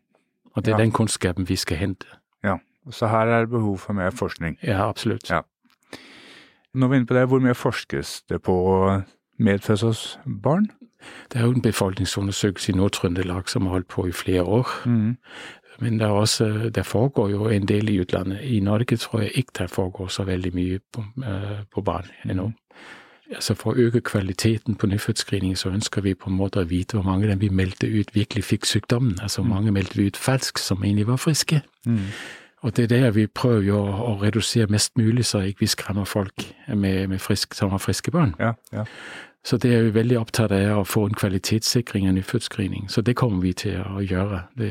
Og 0.57 0.65
det 0.65 0.73
er 0.73 0.79
ja. 0.79 0.83
den 0.83 0.93
kunnskapen 0.93 1.49
vi 1.49 1.57
skal 1.57 1.77
hente. 1.77 2.07
Ja, 2.45 2.57
så 2.91 3.07
her 3.07 3.27
er 3.27 3.45
det 3.45 3.51
behov 3.51 3.79
for 3.79 3.93
mer 3.93 4.11
forskning. 4.11 4.59
Ja, 4.63 4.89
absolutt. 4.89 5.31
Ja. 5.31 5.41
Når 6.75 6.89
vi 6.89 6.95
er 6.95 7.01
inne 7.01 7.07
på 7.07 7.15
det, 7.15 7.27
hvor 7.29 7.41
mye 7.41 7.55
forskes 7.55 8.23
det 8.29 8.43
på 8.43 8.57
medfødselsbarn? 9.39 10.71
Det 11.33 11.41
er 11.41 11.45
jo 11.45 11.53
en 11.53 11.63
befolkningsundersøkelse 11.63 12.73
i 12.73 12.77
Nord-Trøndelag 12.77 13.49
som 13.49 13.67
har 13.67 13.73
holdt 13.73 13.89
på 13.89 14.07
i 14.07 14.13
flere 14.13 14.43
år. 14.43 14.69
Mm. 14.85 15.17
Men 15.81 15.99
det, 16.01 16.09
også, 16.09 16.71
det, 16.75 16.87
foregår 16.87 17.31
jo 17.31 17.49
en 17.49 17.69
del 17.69 17.89
i 17.89 18.01
utlandet. 18.01 18.41
I 18.43 18.61
Norge 18.61 18.97
tror 18.97 19.21
jeg 19.21 19.31
ikke 19.35 19.53
det 19.59 19.71
foregår 19.71 20.09
så 20.09 20.25
veldig 20.25 20.55
mye 20.55 20.79
på, 20.93 21.05
uh, 21.19 21.63
på 21.75 21.81
barn 21.81 22.09
ennå. 22.25 22.47
Mm. 22.47 22.55
Altså 23.35 23.55
For 23.55 23.73
å 23.73 23.87
øke 23.89 24.01
kvaliteten 24.01 24.75
på 24.75 24.87
nyfødtscreening, 24.87 25.57
så 25.59 25.69
ønsker 25.75 26.01
vi 26.01 26.15
på 26.15 26.31
en 26.31 26.37
måte 26.37 26.63
å 26.63 26.69
vite 26.69 26.97
hvor 26.97 27.07
mange 27.07 27.27
av 27.27 27.31
dem 27.31 27.41
vi 27.41 27.49
meldte 27.49 27.87
ut, 27.87 28.15
virkelig 28.15 28.45
fikk 28.45 28.67
sykdommen. 28.67 29.19
Altså 29.23 29.43
hvor 29.43 29.49
mm. 29.49 29.55
mange 29.55 29.73
meldte 29.73 29.97
vi 29.97 30.07
ut 30.07 30.17
falsk, 30.17 30.59
som 30.59 30.85
egentlig 30.85 31.07
var 31.07 31.17
friske. 31.17 31.61
Mm. 31.87 32.11
Og 32.63 32.77
det 32.77 32.85
er 32.85 32.89
der 33.01 33.11
vi 33.11 33.27
prøver 33.27 33.63
jo 33.63 33.79
å, 33.79 33.97
å 34.11 34.13
redusere 34.23 34.71
mest 34.71 34.97
mulig, 34.99 35.25
så 35.27 35.39
ikke 35.39 35.67
vi 35.67 35.67
skremmer 35.71 36.05
folk 36.05 36.47
med, 36.69 37.09
med 37.09 37.19
frisk, 37.19 37.55
som 37.55 37.71
har 37.71 37.83
friske 37.83 38.11
barn. 38.11 38.35
Ja, 38.39 38.53
ja. 38.73 38.87
Så 39.47 39.57
det 39.57 39.75
er 39.75 39.83
vi 39.83 39.91
veldig 39.95 40.17
opptatt 40.19 40.51
av, 40.51 40.81
å 40.81 40.85
få 40.85 41.05
en 41.07 41.15
kvalitetssikring 41.15 42.09
av 42.09 42.17
nyfødtscreening. 42.17 42.89
Så 42.91 43.01
det 43.07 43.15
kommer 43.15 43.45
vi 43.45 43.53
til 43.55 43.79
å 43.79 44.03
gjøre. 44.03 44.41
Det, 44.59 44.71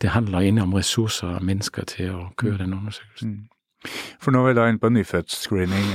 det 0.00 0.14
handler 0.14 0.46
inne 0.48 0.64
om 0.64 0.72
ressurser 0.72 1.34
og 1.36 1.44
mennesker 1.44 1.84
til 1.84 2.14
å 2.14 2.22
køre 2.40 2.62
den 2.62 2.72
undersøkelsen. 2.72 3.34
Mm. 3.34 3.53
For 4.22 4.34
nå 4.34 4.42
er 4.42 4.52
vi 4.52 4.56
da 4.58 4.66
inne 4.70 4.82
på 4.82 4.92
nyfødtscreening, 4.94 5.94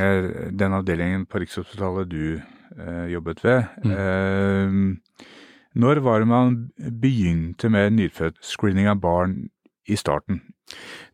den 0.59 0.75
avdelingen 0.77 1.25
på 1.29 1.41
Rikshospitalet 1.41 2.11
du 2.11 2.23
eh, 2.77 3.05
jobbet 3.13 3.43
ved. 3.43 3.63
Mm. 3.83 3.91
Eh, 3.91 5.27
Når 5.75 5.99
var 5.99 6.19
det 6.19 6.27
man 6.27 6.71
begynte 7.01 7.69
med 7.69 7.91
nyfødtscreening 7.91 8.87
av 8.87 8.99
barn 9.01 9.49
i 9.87 9.95
starten? 9.95 10.41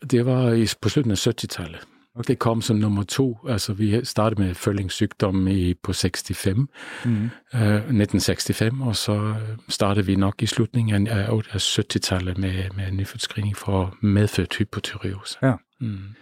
Det 0.01 0.25
var 0.25 0.55
på 0.81 0.89
slutten 0.89 1.11
av 1.11 1.17
70-tallet. 1.17 1.83
Okay. 2.15 2.33
Det 2.33 2.39
kom 2.39 2.61
som 2.61 2.77
nummer 2.77 3.03
to. 3.03 3.37
Altså, 3.47 3.73
vi 3.73 4.05
startet 4.05 4.39
med 4.39 4.55
følgingssykdom 4.55 5.47
i, 5.47 5.73
på 5.73 5.93
65, 5.93 6.67
mm. 7.05 7.29
uh, 7.53 7.59
1965, 7.59 8.81
og 8.81 8.95
så 8.95 9.35
startet 9.69 10.07
vi 10.07 10.15
nok 10.15 10.43
i 10.43 10.45
slutningen 10.45 11.07
av 11.07 11.43
70-tallet 11.43 12.37
med, 12.37 12.69
med 12.75 12.91
nyfødtscreening 12.91 13.57
for 13.57 13.97
medfødt 14.01 14.55
hypotyreose. 14.55 15.37
Ja. 15.41 15.53
Mm. 15.79 16.15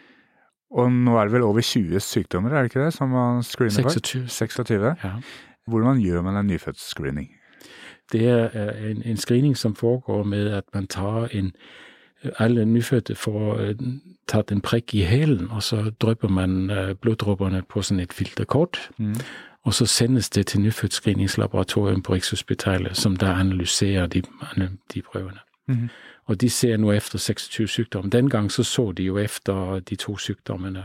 Og 0.73 0.91
nå 0.91 1.17
er 1.19 1.29
det 1.29 1.35
vel 1.35 1.45
over 1.45 1.61
20 1.61 1.99
sykdommer, 2.01 2.49
er 2.49 2.65
det 2.65 2.71
ikke 2.71 2.85
det, 2.85 2.93
som 2.93 3.11
man 3.13 3.43
screener 3.43 3.89
26. 3.89 4.23
for? 4.23 4.29
26. 4.29 4.95
Ja. 5.03 5.11
Hvordan 5.67 6.01
gjør 6.01 6.21
man 6.21 6.37
en 6.37 6.47
nyfødtscreening? 6.47 7.29
Det 8.11 8.27
er 8.27 8.71
en, 8.89 9.01
en 9.05 9.17
screening 9.17 9.57
som 9.57 9.75
foregår 9.75 10.23
med 10.23 10.49
at 10.49 10.63
man 10.73 10.87
tar 10.87 11.27
en 11.31 11.53
alle 12.39 12.65
nyfødte 12.65 13.15
får 13.15 13.57
øh, 13.57 13.75
tatt 14.27 14.51
en 14.51 14.61
prekk 14.61 14.93
i 14.95 15.03
hælen, 15.03 15.51
og 15.51 15.63
så 15.63 15.91
drypper 16.01 16.27
man 16.27 16.69
øh, 16.69 16.95
bloddråpene 16.95 17.63
på 17.69 17.81
sånn 17.81 17.99
et 17.99 18.13
filterkort. 18.13 18.79
Mm. 18.97 19.15
Og 19.63 19.73
så 19.73 19.85
sendes 19.85 20.29
det 20.29 20.47
til 20.47 20.61
nyfødtscreeningslaboratoriet 20.61 22.03
på 22.03 22.13
Rikshospitalet, 22.13 22.97
som 22.97 23.15
da 23.15 23.33
analyserer 23.39 24.07
de, 24.07 24.21
de 24.93 25.01
prøvene. 25.01 25.39
Mm. 25.67 25.89
Og 26.25 26.41
de 26.41 26.49
ser 26.49 26.77
nå 26.77 26.91
etter 26.91 27.19
26 27.19 27.67
sykdommer. 27.67 28.09
Den 28.09 28.29
gang 28.29 28.51
så, 28.51 28.63
så 28.63 28.91
de 28.91 29.03
jo 29.03 29.17
etter 29.17 29.79
de 29.79 29.95
to 29.95 30.17
sykdommene. 30.17 30.83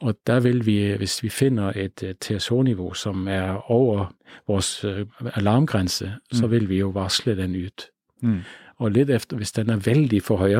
Og 0.00 0.14
der 0.26 0.40
vil 0.40 0.66
vi, 0.66 0.92
hvis 0.92 1.22
vi 1.22 1.28
finner 1.28 1.72
et, 1.76 2.02
et 2.02 2.18
TSH-nivå 2.18 2.94
som 2.94 3.28
er 3.28 3.70
over 3.70 4.14
vores 4.46 4.84
øh, 4.84 5.06
alarmgrense, 5.34 6.06
mm. 6.06 6.36
så 6.38 6.46
vil 6.46 6.68
vi 6.68 6.78
jo 6.78 6.88
varsle 6.88 7.36
den 7.36 7.56
ut. 7.64 7.88
Mm. 8.20 8.40
Og 8.76 8.90
litt 8.90 9.10
efter, 9.10 9.36
hvis 9.36 9.52
den 9.52 9.70
er 9.70 9.76
veldig 9.76 10.22
for 10.22 10.36
høy, 10.36 10.54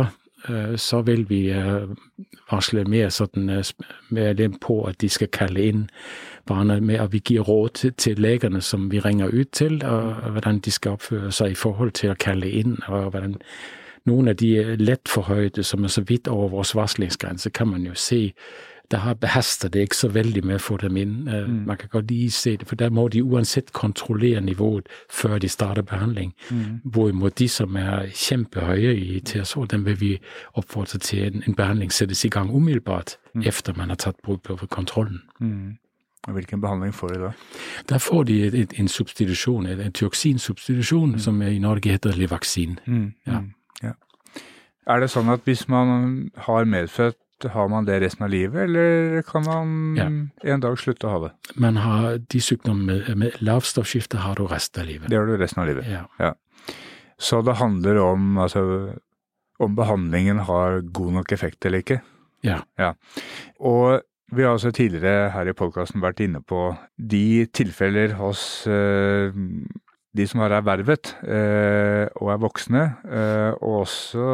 øh, 0.49 0.79
så 0.79 1.03
vil 1.03 1.29
vi 1.31 1.53
øh, 1.53 1.89
varsle 2.51 2.85
mer 2.85 3.09
sånn 3.15 3.51
øh, 3.51 3.65
med 4.11 4.35
dem 4.35 4.59
på 4.59 4.83
at 4.85 5.01
de 5.01 5.09
skal 5.09 5.29
kalle 5.29 5.63
inn 5.63 5.87
barna, 6.49 6.81
med 6.81 7.01
at 7.01 7.13
vi 7.13 7.21
gir 7.25 7.41
råd 7.41 7.69
til, 7.75 7.93
til 7.93 8.21
legene 8.21 8.61
som 8.61 8.91
vi 8.91 9.01
ringer 9.01 9.29
ut 9.29 9.53
til, 9.53 9.85
og 9.85 10.31
hvordan 10.31 10.59
de 10.65 10.71
skal 10.71 10.97
oppføre 10.97 11.33
seg 11.33 11.53
i 11.53 11.59
forhold 11.59 11.93
til 11.99 12.11
å 12.11 12.19
kalle 12.19 12.51
inn. 12.51 12.79
og 12.89 13.11
hvordan 13.11 13.37
noen 14.09 14.29
av 14.29 14.39
de 14.41 14.77
lett 14.81 15.09
forhøyde 15.09 15.63
som 15.65 15.85
er 15.85 15.93
så 15.93 16.03
vidt 16.09 16.29
over 16.29 16.49
vår 16.49 16.75
varslingsgrense, 16.75 17.51
kan 17.51 17.69
man 17.69 17.85
jo 17.87 17.95
se 17.95 18.33
der 18.91 19.15
behastet 19.15 19.73
det 19.73 19.81
ikke 19.81 19.97
så 19.97 20.09
veldig 20.09 20.45
med 20.45 20.57
å 20.57 20.63
få 20.65 20.77
dem 20.81 20.97
inn. 20.97 21.29
Øh, 21.29 21.49
mm. 21.49 21.57
Man 21.67 21.77
kan 21.77 21.89
godt 21.93 22.11
lige 22.11 22.31
se 22.31 22.57
det, 22.57 22.69
for 22.69 22.77
der 22.77 22.91
må 22.91 23.09
de 23.09 23.23
uansett 23.23 23.73
kontrollere 23.73 24.41
nivået 24.41 24.89
før 25.11 25.39
de 25.39 25.49
starter 25.49 25.83
behandling. 25.83 26.33
Mm. 26.51 26.81
Hvorimot 26.85 27.39
de 27.39 27.49
som 27.49 27.77
er 27.77 28.09
kjempehøye 28.15 28.95
i 28.97 29.21
TSH, 29.21 29.59
dem 29.71 29.85
vil 29.85 30.01
vi 30.01 30.19
oppfordre 30.55 30.99
til 30.99 31.27
en, 31.27 31.43
en 31.47 31.55
behandling 31.55 31.93
settes 31.93 32.25
i 32.25 32.29
gang 32.29 32.51
umiddelbart 32.55 33.17
mm. 33.35 33.43
efter 33.47 33.77
man 33.77 33.89
har 33.89 33.97
tatt 33.97 34.17
bruk 34.23 34.43
på 34.43 34.57
kontrollen. 34.67 35.21
Mm. 35.41 35.77
Hvilken 36.27 36.61
behandling 36.61 36.93
får 36.93 37.15
de 37.15 37.21
da? 37.23 37.31
Der 37.89 38.03
får 38.03 38.25
de 38.29 38.41
et, 38.47 38.55
et, 38.55 38.75
en 38.81 38.89
substitusjon, 38.89 39.67
en 39.67 39.93
tyoksinsubstitusjon, 39.93 41.15
mm. 41.15 41.23
som 41.25 41.39
i 41.43 41.59
Norge 41.63 41.95
heter 41.95 42.19
Livaksin. 42.19 42.79
Mm. 42.87 43.15
Ja. 43.27 43.43
ja. 43.83 43.95
Er 44.89 45.01
det 45.01 45.11
sånn 45.15 45.31
at 45.33 45.47
hvis 45.49 45.69
man 45.69 46.29
har 46.49 46.69
medfødt 46.69 47.17
har 47.47 47.69
man 47.71 47.87
det 47.87 48.01
resten 48.03 48.25
av 48.27 48.33
livet, 48.33 48.65
eller 48.65 49.23
kan 49.23 49.45
man 49.47 49.75
ja. 49.97 50.07
en 50.55 50.61
dag 50.61 50.79
slutte 50.79 51.07
å 51.07 51.13
ha 51.13 51.21
det? 51.29 51.33
Men 51.55 51.79
har 51.79 52.19
de 52.19 52.41
sykdommene 52.43 52.97
med, 53.07 53.19
med 53.21 53.37
lavstoffskifte 53.39 54.25
har 54.25 54.35
du 54.35 54.49
resten 54.51 54.83
av 54.83 54.89
livet. 54.89 55.11
Det 55.11 55.21
har 55.21 55.29
du 55.29 55.37
resten 55.39 55.63
av 55.63 55.69
livet, 55.71 55.87
ja. 55.87 56.03
ja. 56.19 56.33
Så 57.19 57.43
det 57.47 57.59
handler 57.59 58.01
om 58.03 58.39
altså, 58.43 58.65
om 59.59 59.79
behandlingen 59.79 60.43
har 60.51 60.81
god 60.83 61.19
nok 61.21 61.33
effekt 61.35 61.67
eller 61.67 61.83
ikke? 61.85 62.01
Ja. 62.47 62.61
ja. 62.79 62.93
Og 63.59 64.03
vi 64.35 64.45
har 64.45 64.53
også 64.53 64.73
tidligere 64.77 65.31
her 65.33 65.49
i 65.49 65.57
podkasten 65.57 66.03
vært 66.05 66.21
inne 66.21 66.43
på 66.45 66.73
de 66.97 67.47
tilfeller 67.57 68.13
hos 68.19 68.67
eh, 68.69 69.33
de 70.19 70.27
som 70.29 70.43
har 70.45 70.59
ervervet 70.59 71.15
eh, 71.25 72.05
og 72.19 72.33
er 72.35 72.43
voksne, 72.43 72.85
eh, 73.09 73.53
og 73.57 73.85
også 73.87 74.27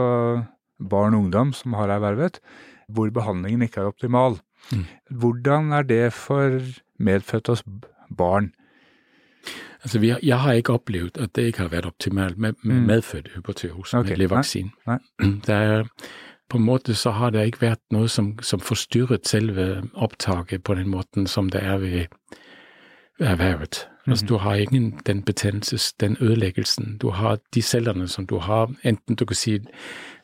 barn 0.83 1.15
og 1.15 1.27
ungdom 1.27 1.55
som 1.55 1.77
har 1.79 1.93
ervervet, 1.95 2.41
hvor 2.89 3.11
behandlingen 3.15 3.63
ikke 3.67 3.85
er 3.85 3.93
optimal. 3.93 4.41
Mm. 4.73 4.85
Hvordan 5.11 5.73
er 5.79 5.87
det 5.87 6.05
for 6.17 6.59
medfødte 6.99 7.55
hos 7.55 7.65
barn? 8.11 8.53
Altså, 9.85 9.99
vi, 10.01 10.15
jeg 10.23 10.41
har 10.41 10.53
ikke 10.57 10.79
opplevd 10.79 11.19
at 11.21 11.35
det 11.37 11.51
ikke 11.51 11.67
har 11.67 11.75
vært 11.75 11.87
optimalt 11.87 12.39
med, 12.39 12.55
med 12.63 12.81
mm. 12.81 12.87
medfødt 12.89 13.35
hypotyreose 13.35 13.99
okay. 13.99 14.15
med 14.15 14.23
levaksin. 14.25 14.71
Nei. 14.89 14.99
På 16.49 16.59
en 16.59 16.65
måte 16.65 16.95
så 16.95 17.11
har 17.11 17.31
det 17.31 17.47
ikke 17.47 17.61
vært 17.61 17.83
noe 17.93 18.09
som, 18.09 18.35
som 18.43 18.61
forstyrret 18.61 19.27
selve 19.27 19.83
opptaket 19.95 20.63
på 20.65 20.75
den 20.75 20.89
måten 20.89 21.27
som 21.27 21.49
det 21.51 21.63
er 21.63 21.79
ved 21.79 22.07
ervervet. 23.21 23.89
Mm. 24.07 24.11
Altså, 24.11 24.27
du 24.27 24.37
har 24.37 24.55
ingen 24.55 25.01
den 25.07 25.23
betennelses, 25.23 25.93
den 25.93 26.17
ødeleggelsen. 26.21 26.99
Du 26.99 27.11
har 27.11 27.39
de 27.55 27.63
cellene 27.63 28.09
som 28.09 28.27
du 28.27 28.39
har, 28.39 28.75
enten 28.85 29.17
du 29.17 29.25
kan 29.25 29.37
si 29.37 29.59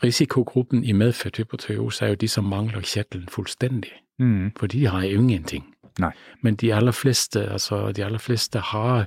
Risikogruppen 0.04 0.84
i 0.84 0.92
medfødt 0.92 1.36
hypotyreose 1.36 2.04
er 2.04 2.08
jo 2.08 2.14
de 2.14 2.28
som 2.28 2.44
mangler 2.44 2.80
kjertelen 2.80 3.28
fullstendig. 3.28 3.92
Mm. 4.18 4.52
For 4.58 4.66
de 4.66 4.86
har 4.86 5.02
ingenting. 5.02 5.64
Nei. 5.98 6.12
Men 6.42 6.54
de 6.54 6.74
aller 6.74 6.92
fleste, 6.92 7.52
altså 7.52 7.92
de 7.92 8.04
aller 8.04 8.18
fleste 8.18 8.58
har 8.58 9.06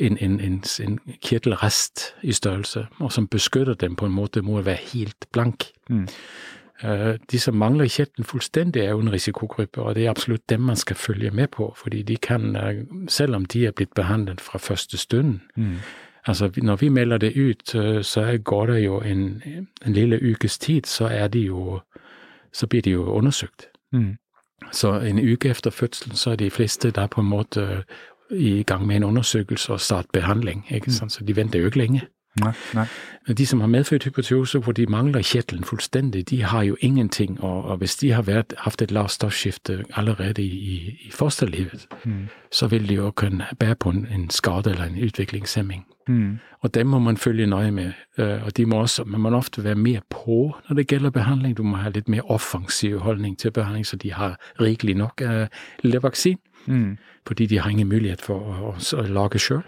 en, 0.00 0.16
en, 0.18 0.40
en, 0.40 0.62
en 0.80 0.98
kjertelrest 1.22 2.14
i 2.22 2.32
størrelse, 2.32 2.86
og 3.00 3.12
som 3.12 3.28
beskytter 3.28 3.74
dem 3.74 3.96
på 3.96 4.06
en 4.06 4.12
måte 4.12 4.42
må 4.42 4.60
være 4.62 4.80
helt 4.92 5.26
blank. 5.32 5.70
Mm. 5.88 6.08
Uh, 6.84 7.14
de 7.30 7.38
som 7.38 7.54
mangler 7.54 7.86
kjertelen 7.86 8.26
fullstendig, 8.26 8.82
er 8.82 8.90
jo 8.90 9.00
en 9.00 9.12
risikogruppe, 9.12 9.82
og 9.82 9.94
det 9.94 10.06
er 10.06 10.10
absolutt 10.10 10.48
dem 10.50 10.60
man 10.60 10.76
skal 10.76 10.96
følge 10.96 11.30
med 11.30 11.48
på. 11.48 11.74
fordi 11.76 12.02
de 12.02 12.16
kan, 12.16 12.56
uh, 12.56 13.06
selv 13.08 13.36
om 13.36 13.44
de 13.44 13.66
er 13.66 13.70
blitt 13.70 13.94
behandlet 13.94 14.40
fra 14.40 14.58
første 14.58 14.98
stund, 14.98 15.38
mm. 15.56 15.76
Altså, 16.26 16.50
når 16.56 16.76
vi 16.76 16.88
melder 16.88 17.18
det 17.18 17.50
ut, 17.50 17.74
øh, 17.74 18.04
så 18.04 18.38
går 18.44 18.66
det 18.66 18.84
jo 18.84 19.00
en, 19.00 19.42
en 19.86 19.92
lille 19.92 20.32
ukes 20.32 20.58
tid, 20.58 20.82
så 20.84 21.06
er 21.06 21.28
de 21.28 21.40
jo 21.40 21.80
Så 22.54 22.66
blir 22.66 22.82
de 22.82 22.90
jo 22.90 23.04
undersøkt. 23.04 23.66
Mm. 23.92 24.16
Så 24.72 24.92
en 25.00 25.18
uke 25.32 25.50
etter 25.50 25.70
fødselen 25.70 26.16
så 26.16 26.30
er 26.30 26.36
de 26.36 26.50
fleste 26.50 26.90
der 26.90 27.06
på 27.06 27.20
en 27.20 27.26
måte 27.26 27.84
i 28.30 28.62
gang 28.62 28.86
med 28.86 28.96
en 28.96 29.04
undersøkelse 29.04 29.72
og 29.72 29.80
starte 29.80 30.08
behandling. 30.12 30.66
ikke 30.70 30.86
mm. 30.86 30.92
sant? 30.92 31.12
Så 31.12 31.24
de 31.24 31.36
venter 31.36 31.58
jo 31.58 31.66
ikke 31.66 31.78
lenge. 31.78 32.00
Nei, 32.40 32.52
nei. 32.74 32.86
De 33.36 33.46
som 33.46 33.60
har 33.60 33.68
medfødt 33.68 34.04
hypotyose 34.04 34.58
hvor 34.58 34.72
de 34.72 34.86
mangler 34.86 35.22
kjertelen 35.22 35.64
fullstendig, 35.64 36.30
de 36.30 36.42
har 36.42 36.62
jo 36.62 36.76
ingenting. 36.80 37.40
Og, 37.40 37.64
og 37.64 37.76
hvis 37.76 37.96
de 37.96 38.12
har 38.12 38.22
vært, 38.22 38.54
haft 38.58 38.82
et 38.82 38.90
lavt 38.90 39.12
stoffskifte 39.12 39.84
allerede 39.94 40.42
i, 40.42 40.96
i 41.06 41.10
fosterlivet, 41.12 41.86
mm. 42.04 42.28
så 42.50 42.66
vil 42.66 42.88
de 42.88 42.94
jo 42.94 43.10
kunne 43.10 43.46
bære 43.58 43.74
på 43.74 43.90
en, 43.90 44.06
en 44.06 44.30
skade 44.30 44.70
eller 44.70 44.84
en 44.84 45.04
utviklingshemming. 45.04 45.84
Mm. 46.08 46.38
Og 46.60 46.74
dem 46.74 46.86
må 46.86 46.98
man 46.98 47.16
følge 47.16 47.46
nøye 47.46 47.70
med. 47.70 47.92
Øh, 48.18 48.44
og 48.44 48.56
de 48.56 48.66
må 48.66 48.80
også, 48.80 49.04
man 49.04 49.20
må 49.20 49.36
ofte 49.36 49.64
være 49.64 49.74
mer 49.74 50.00
på 50.10 50.56
når 50.68 50.76
det 50.76 50.86
gjelder 50.86 51.10
behandling. 51.10 51.56
Du 51.56 51.62
må 51.62 51.76
ha 51.76 51.88
litt 51.88 52.08
mer 52.08 52.30
offensiv 52.30 52.98
holdning 52.98 53.38
til 53.38 53.50
behandling, 53.50 53.86
så 53.86 53.96
de 53.96 54.12
har 54.12 54.36
rikelig 54.60 54.94
nok 54.94 55.22
uh, 55.24 55.46
levaksin. 55.82 56.38
Mm. 56.66 56.98
Fordi 57.26 57.46
de 57.46 57.58
har 57.58 57.70
ingen 57.70 57.88
mulighet 57.88 58.22
for 58.22 58.34
å, 58.34 58.72
å, 58.72 58.74
å 58.96 59.02
lage 59.02 59.38
sjøl. 59.38 59.62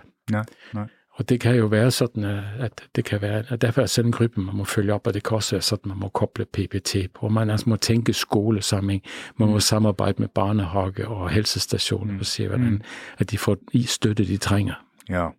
Og 1.15 1.29
det 1.29 1.37
kan 1.41 1.55
jo 1.55 1.69
være 1.71 1.93
sånn 1.95 2.25
at 2.27 2.81
det 2.97 3.05
kan 3.07 3.21
være 3.23 3.45
at 3.55 3.61
Derfor 3.63 3.85
er 3.85 3.91
selv 3.91 4.09
en 4.11 4.17
gruppe 4.17 4.43
man 4.43 4.57
må 4.59 4.65
følge 4.67 4.95
opp, 4.95 5.07
og 5.07 5.15
det 5.15 5.23
kan 5.23 5.39
også 5.39 5.57
være 5.57 5.67
sånn 5.69 5.83
at 5.83 5.87
man 5.93 6.01
må 6.03 6.09
koble 6.11 6.45
PPT 6.45 7.07
på. 7.15 7.29
Man 7.31 7.51
altså 7.55 7.71
må 7.71 7.79
tenke 7.79 8.13
skolesammenheng, 8.13 9.05
man 9.39 9.53
må 9.55 9.61
samarbeide 9.63 10.25
med 10.25 10.35
barnehage 10.35 11.07
og 11.07 11.31
helsestasjoner 11.31 12.19
og 12.19 12.27
se 12.27 12.49
hvordan 12.49 12.81
at 13.19 13.31
de 13.31 13.39
får 13.39 13.63
støtte 13.87 14.27
de 14.27 14.39
trenger. 14.43 14.81
Ja, 15.09 15.31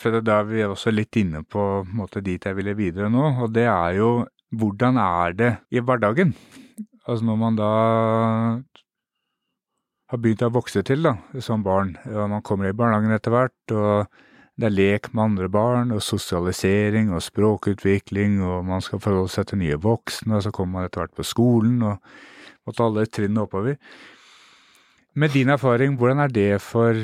for 0.00 0.20
da 0.20 0.40
er 0.40 0.48
vi 0.48 0.64
også 0.64 0.92
litt 0.92 1.16
inne 1.16 1.42
på 1.44 1.62
en 1.82 1.92
måte 1.96 2.20
dit 2.24 2.44
jeg 2.44 2.56
ville 2.56 2.76
videre 2.76 3.10
nå, 3.12 3.30
og 3.44 3.52
det 3.54 3.64
er 3.68 3.96
jo 4.00 4.10
hvordan 4.56 4.96
er 5.00 5.36
det 5.36 5.52
i 5.70 5.80
hverdagen? 5.80 6.34
Altså 7.06 7.24
når 7.24 7.36
man 7.40 7.56
da 7.58 7.70
har 10.06 10.20
begynt 10.22 10.44
å 10.46 10.52
vokse 10.54 10.82
til 10.86 11.02
da, 11.06 11.16
som 11.42 11.64
barn, 11.66 11.96
og 12.06 12.30
man 12.30 12.44
kommer 12.46 12.70
i 12.70 12.76
barnehagen 12.76 13.14
etter 13.16 13.34
hvert, 13.34 13.74
og 13.74 14.06
det 14.56 14.70
er 14.70 14.72
lek 14.72 15.10
med 15.12 15.22
andre 15.22 15.48
barn, 15.52 15.92
og 15.92 16.00
sosialisering 16.04 17.10
og 17.12 17.24
språkutvikling, 17.24 18.38
og 18.40 18.64
man 18.64 18.84
skal 18.84 19.02
forholde 19.04 19.32
seg 19.32 19.50
til 19.50 19.60
nye 19.60 19.76
voksne, 19.80 20.38
og 20.38 20.46
så 20.46 20.52
kommer 20.54 20.78
man 20.78 20.88
etter 20.88 21.02
hvert 21.02 21.16
på 21.18 21.26
skolen, 21.28 21.82
og 21.84 22.00
måtte 22.66 22.86
alle 22.86 23.04
trinnene 23.06 23.44
oppover. 23.44 23.76
Med 25.16 25.32
din 25.36 25.52
erfaring, 25.52 25.98
hvordan 26.00 26.24
er 26.24 26.32
det 26.32 26.62
for 26.64 26.96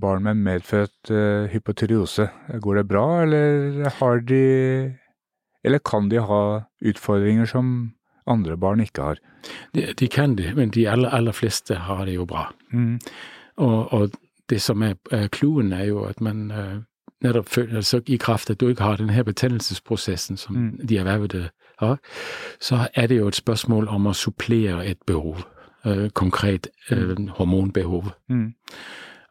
barn 0.00 0.24
med 0.24 0.40
medfødt 0.40 1.12
uh, 1.12 1.48
hypotyreose? 1.52 2.28
Går 2.60 2.80
det 2.80 2.88
bra, 2.88 3.22
eller 3.22 3.88
har 4.00 4.20
de 4.20 4.96
Eller 5.64 5.78
kan 5.78 6.08
de 6.08 6.16
ha 6.16 6.64
utfordringer 6.80 7.44
som 7.44 7.92
andre 8.26 8.56
barn 8.56 8.80
ikke 8.80 9.02
har? 9.02 9.18
De, 9.74 9.92
de 9.92 10.08
kan 10.08 10.36
det, 10.36 10.54
men 10.56 10.70
de 10.70 10.86
aller, 10.88 11.10
aller 11.12 11.32
fleste 11.36 11.74
har 11.74 12.06
det 12.08 12.14
jo 12.14 12.24
bra. 12.24 12.46
Mm. 12.72 12.96
Og, 13.60 13.92
og 13.92 14.14
det 14.50 14.62
som 14.62 14.82
er 14.82 15.28
clouen, 15.34 15.72
er 15.72 15.84
jo 15.84 16.02
at 16.04 16.20
man, 16.20 16.52
netop 17.22 17.58
altså 17.58 18.00
i 18.06 18.16
kraft, 18.16 18.50
at 18.50 18.60
du 18.60 18.68
ikke 18.68 18.82
har 18.82 18.96
den 18.96 19.10
her 19.10 19.22
betændelsesprocessen, 19.22 20.36
som 20.36 20.56
mm. 20.56 20.86
de 20.86 20.98
ervervede 20.98 21.48
har, 21.78 21.98
så 22.60 22.88
er 22.94 23.06
det 23.06 23.18
jo 23.18 23.28
et 23.28 23.36
spørsmål 23.36 23.88
om 23.88 24.06
å 24.06 24.12
supplere 24.12 24.86
et 24.86 24.98
behov, 25.06 25.40
øh, 25.86 26.10
konkret 26.10 26.68
øh, 26.90 27.16
mm. 27.18 27.28
hormonbehov. 27.28 28.12
Mm. 28.28 28.54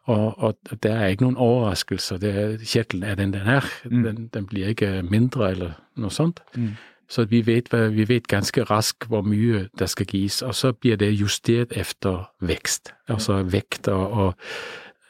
Og, 0.04 0.38
og 0.38 0.54
der 0.82 0.94
er 0.94 1.06
ikke 1.06 1.22
noen 1.22 1.36
overraskelser. 1.36 2.18
Det 2.18 2.30
er, 2.34 2.56
kjertelen 2.64 3.02
er 3.02 3.14
den 3.14 3.32
den 3.32 3.46
er. 3.46 3.66
Mm. 3.84 4.02
Den, 4.02 4.26
den, 4.34 4.46
blir 4.46 4.72
ikke 4.72 5.02
mindre 5.02 5.50
eller 5.50 5.76
noe 5.96 6.10
sånt. 6.10 6.40
Mm. 6.56 6.72
Så 7.10 7.24
vi 7.24 7.46
vet, 7.46 7.72
vi 7.72 8.08
vet, 8.08 8.28
ganske 8.28 8.62
raskt 8.62 9.06
hvor 9.10 9.22
mye 9.22 9.68
der 9.78 9.86
skal 9.86 10.06
gis, 10.06 10.42
og 10.42 10.54
så 10.54 10.72
blir 10.72 10.96
det 10.96 11.10
justert 11.20 11.72
efter 11.76 12.30
vekst. 12.40 12.94
Altså 13.08 13.42
vekt 13.42 13.88
og, 13.88 14.10
og 14.10 14.34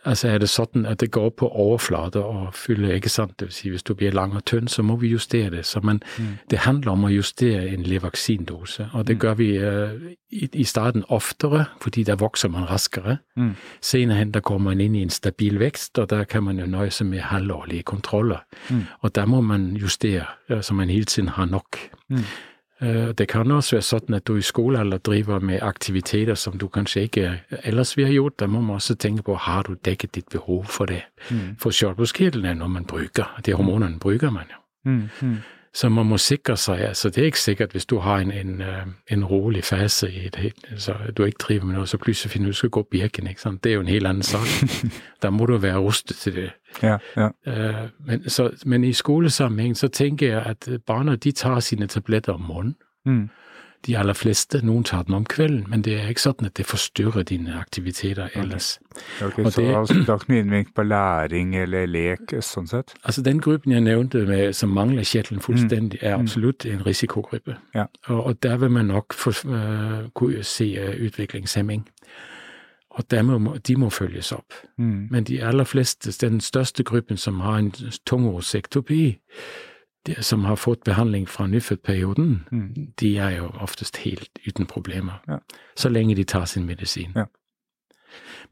Altså 0.09 0.28
er 0.28 0.38
det 0.40 0.49
sånn 0.49 0.87
at 0.88 1.02
det 1.02 1.11
går 1.12 1.28
på 1.37 1.49
overflate 1.49 2.23
og 2.25 2.54
fyller, 2.57 2.95
ikke 2.97 3.12
sant. 3.12 3.35
Det 3.40 3.50
vil 3.50 3.57
si 3.57 3.73
hvis 3.73 3.85
du 3.85 3.92
blir 3.95 4.14
lang 4.16 4.33
og 4.37 4.47
tynn, 4.49 4.69
så 4.69 4.83
må 4.87 4.97
vi 5.00 5.11
justere 5.12 5.50
det. 5.52 5.66
Så 5.69 5.83
man, 5.85 6.00
mm. 6.16 6.30
det 6.50 6.62
handler 6.64 6.95
om 6.95 7.04
å 7.04 7.12
justere 7.12 7.66
en 7.69 7.85
levaksindose, 7.85 8.88
og 8.95 9.07
det 9.09 9.19
mm. 9.19 9.21
gjør 9.21 9.37
vi 9.37 9.50
uh, 9.61 10.09
i, 10.30 10.49
i, 10.52 10.64
starten 10.64 11.04
oftere, 11.12 11.66
fordi 11.83 12.07
der 12.09 12.16
vokser 12.21 12.49
man 12.49 12.69
raskere. 12.71 13.19
Mm. 13.37 13.52
Senere 13.85 14.23
hen 14.23 14.33
der 14.33 14.45
kommer 14.47 14.71
man 14.71 14.80
inn 14.80 14.97
i 14.97 15.04
en 15.04 15.12
stabil 15.12 15.61
vekst, 15.61 15.99
og 16.00 16.09
der 16.14 16.25
kan 16.25 16.49
man 16.49 16.62
jo 16.62 16.69
nøye 16.71 16.92
seg 16.95 17.11
med 17.12 17.26
halvårlige 17.28 17.85
kontroller. 17.92 18.47
Mm. 18.71 18.87
Og 19.02 19.14
der 19.14 19.28
må 19.28 19.45
man 19.45 19.75
justere, 19.76 20.25
så 20.49 20.75
man 20.75 20.88
hele 20.88 21.04
tiden 21.04 21.35
har 21.37 21.50
nok. 21.50 21.76
Mm. 22.09 22.25
Øh, 22.83 23.13
det 23.19 23.29
kan 23.29 23.51
også 23.51 23.77
være 23.77 23.85
sånn 23.85 24.17
at 24.17 24.27
du 24.29 24.37
i 24.41 24.45
skolealder 24.45 24.99
driver 25.05 25.39
med 25.45 25.61
aktiviteter 25.63 26.35
som 26.35 26.59
du 26.59 26.69
kanskje 26.69 27.03
ikke 27.09 27.25
ellers 27.63 27.97
ville 27.97 28.09
ha 28.09 28.15
gjort. 28.15 28.39
Da 28.41 28.47
må 28.47 28.61
man 28.61 28.81
også 28.81 28.95
tenke 28.95 29.23
på 29.23 29.37
har 29.37 29.69
du 29.69 29.75
dekket 29.85 30.15
ditt 30.15 30.29
behov 30.33 30.65
for 30.65 30.87
det. 30.87 31.03
Mm. 31.31 31.57
For 31.61 31.71
skjoldbruskkirtelen 31.77 32.47
er 32.47 32.61
noe 32.61 32.73
man 32.73 32.89
bruker. 32.89 33.37
De 33.45 33.53
hormonene 33.53 34.01
bruker 34.01 34.31
man 34.31 34.49
jo. 34.49 34.61
Mm. 34.91 35.37
Så 35.75 35.89
man 35.89 36.07
må 36.07 36.17
sikre 36.19 36.57
seg. 36.57 36.81
altså 36.81 37.11
Det 37.11 37.19
er 37.19 37.25
ikke 37.25 37.39
sikkert 37.41 37.73
hvis 37.73 37.87
du 37.87 37.99
har 37.99 38.19
en, 38.19 38.33
en, 38.33 38.62
øh, 38.62 38.87
en 39.11 39.25
rolig 39.25 39.65
fase 39.65 40.11
i 40.12 40.29
det, 40.29 40.53
så 40.77 40.95
du 41.17 41.25
ikke 41.25 41.39
driver 41.41 41.65
med 41.65 41.75
noe, 41.75 41.87
så 41.87 41.99
plutselig 41.99 42.31
finner 42.31 42.49
du 42.49 42.53
skal 42.53 42.71
gå 42.71 42.83
Birken. 42.91 43.27
ikke 43.27 43.41
sant? 43.41 43.65
Det 43.65 43.71
er 43.71 43.75
jo 43.75 43.81
en 43.81 43.89
helt 43.89 44.07
annen 44.07 44.23
sak. 44.23 44.47
da 45.23 45.31
må 45.31 45.47
du 45.47 45.57
være 45.57 45.79
rustet 45.79 46.17
til 46.17 46.35
det. 46.35 46.50
Ja, 46.83 46.97
ja. 47.17 47.29
Uh, 47.47 47.89
men, 48.07 48.31
så, 48.31 48.50
men, 48.67 48.85
i 48.85 48.93
skolesammenheng 48.93 49.77
så 49.77 49.89
tenker 49.89 50.27
jeg 50.27 50.43
at 50.47 50.69
barna 50.87 51.17
de 51.17 51.33
tar 51.33 51.61
sine 51.61 51.87
tabletter 51.87 52.33
om 52.33 52.41
morgenen. 52.41 52.77
Mm 53.07 53.29
de 53.87 53.97
aller 53.99 54.15
fleste. 54.15 54.61
Noen 54.67 54.85
tar 54.85 55.03
den 55.03 55.15
om 55.15 55.25
kvelden, 55.25 55.65
men 55.69 55.83
det 55.85 55.95
er 55.97 56.11
ikke 56.13 56.25
sånn 56.27 56.49
at 56.49 56.57
det 56.59 56.67
forstyrrer 56.69 57.25
dine 57.29 57.57
aktiviteter 57.61 58.29
ellers. 58.39 58.75
Okay, 59.23 59.45
så 59.47 59.63
det, 59.63 59.75
altså, 59.77 59.95
det 59.95 60.09
er 60.09 60.21
ikke 60.21 60.33
noe 60.33 60.43
innvirkning 60.45 60.75
på 60.77 60.85
læring 60.85 61.55
eller 61.57 61.87
lek, 61.89 62.35
sånn 62.45 62.69
sett? 62.71 62.93
Altså 63.05 63.25
Den 63.25 63.41
gruppen 63.41 63.73
jeg 63.73 63.87
nevnte 63.87 64.25
med, 64.29 64.53
som 64.57 64.75
mangler 64.77 65.07
kjertelen 65.09 65.41
fullstendig, 65.45 66.03
er 66.03 66.17
mm. 66.17 66.27
absolutt 66.27 66.67
en 66.69 66.85
risikogruppe. 66.87 67.57
Ja. 67.75 67.87
Og, 68.09 68.21
og, 68.25 68.43
der 68.43 68.61
vil 68.61 68.75
man 68.77 68.93
nok 68.93 69.17
få, 69.17 69.33
uh, 69.49 70.11
kunne 70.15 70.45
se 70.45 70.73
uh, 70.77 70.93
utviklingshemming. 71.07 71.87
Og 72.91 73.05
må, 73.25 73.57
de 73.57 73.77
må 73.79 73.89
følges 73.91 74.33
opp. 74.33 74.53
Mm. 74.77 75.09
Men 75.11 75.25
de 75.25 75.39
aller 75.47 75.65
fleste, 75.65 76.11
den 76.27 76.41
største 76.41 76.83
gruppen 76.83 77.17
som 77.17 77.41
har 77.41 77.59
en 77.59 77.73
tungosektopi, 78.07 79.19
de 80.07 80.23
som 80.23 80.45
har 80.45 80.57
fått 80.57 80.85
behandling 80.85 81.28
fra 81.28 81.47
nyfødtperioden, 81.47 82.47
mm. 82.52 82.92
de 83.00 83.16
er 83.16 83.30
jo 83.30 83.50
oftest 83.61 83.97
helt 83.97 84.30
uten 84.47 84.66
problemer. 84.66 85.23
Ja. 85.28 85.38
Så 85.76 85.88
lenge 85.88 86.14
de 86.14 86.25
tar 86.25 86.45
sin 86.45 86.66
medisin. 86.66 87.12
Ja. 87.14 87.25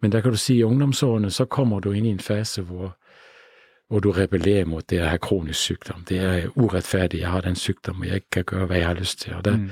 Men 0.01 0.13
der 0.13 0.21
kan 0.21 0.31
du 0.31 0.37
si 0.37 0.59
i 0.59 0.65
ungdomsårene 0.65 1.31
så 1.31 1.45
kommer 1.45 1.81
du 1.81 1.93
inn 1.93 2.07
i 2.07 2.11
en 2.11 2.21
fase 2.21 2.63
hvor, 2.63 2.97
hvor 3.89 4.01
du 4.01 4.13
rebellerer 4.13 4.65
mot 4.65 4.91
det 4.91 5.03
å 5.03 5.09
ha 5.09 5.17
kronisk 5.17 5.61
sykdom. 5.61 6.05
Det 6.09 6.19
er 6.19 6.51
urettferdig. 6.57 7.21
Jeg 7.21 7.31
har 7.31 7.41
den 7.41 7.57
sykdommen, 7.57 8.09
jeg 8.09 8.23
ikke 8.23 8.45
kan 8.45 8.59
gjøre 8.59 8.69
hva 8.69 8.79
jeg 8.79 8.87
har 8.87 9.01
lyst 9.01 9.21
til. 9.21 9.35
Og 9.35 9.45
det 9.45 9.57
mm. 9.59 9.71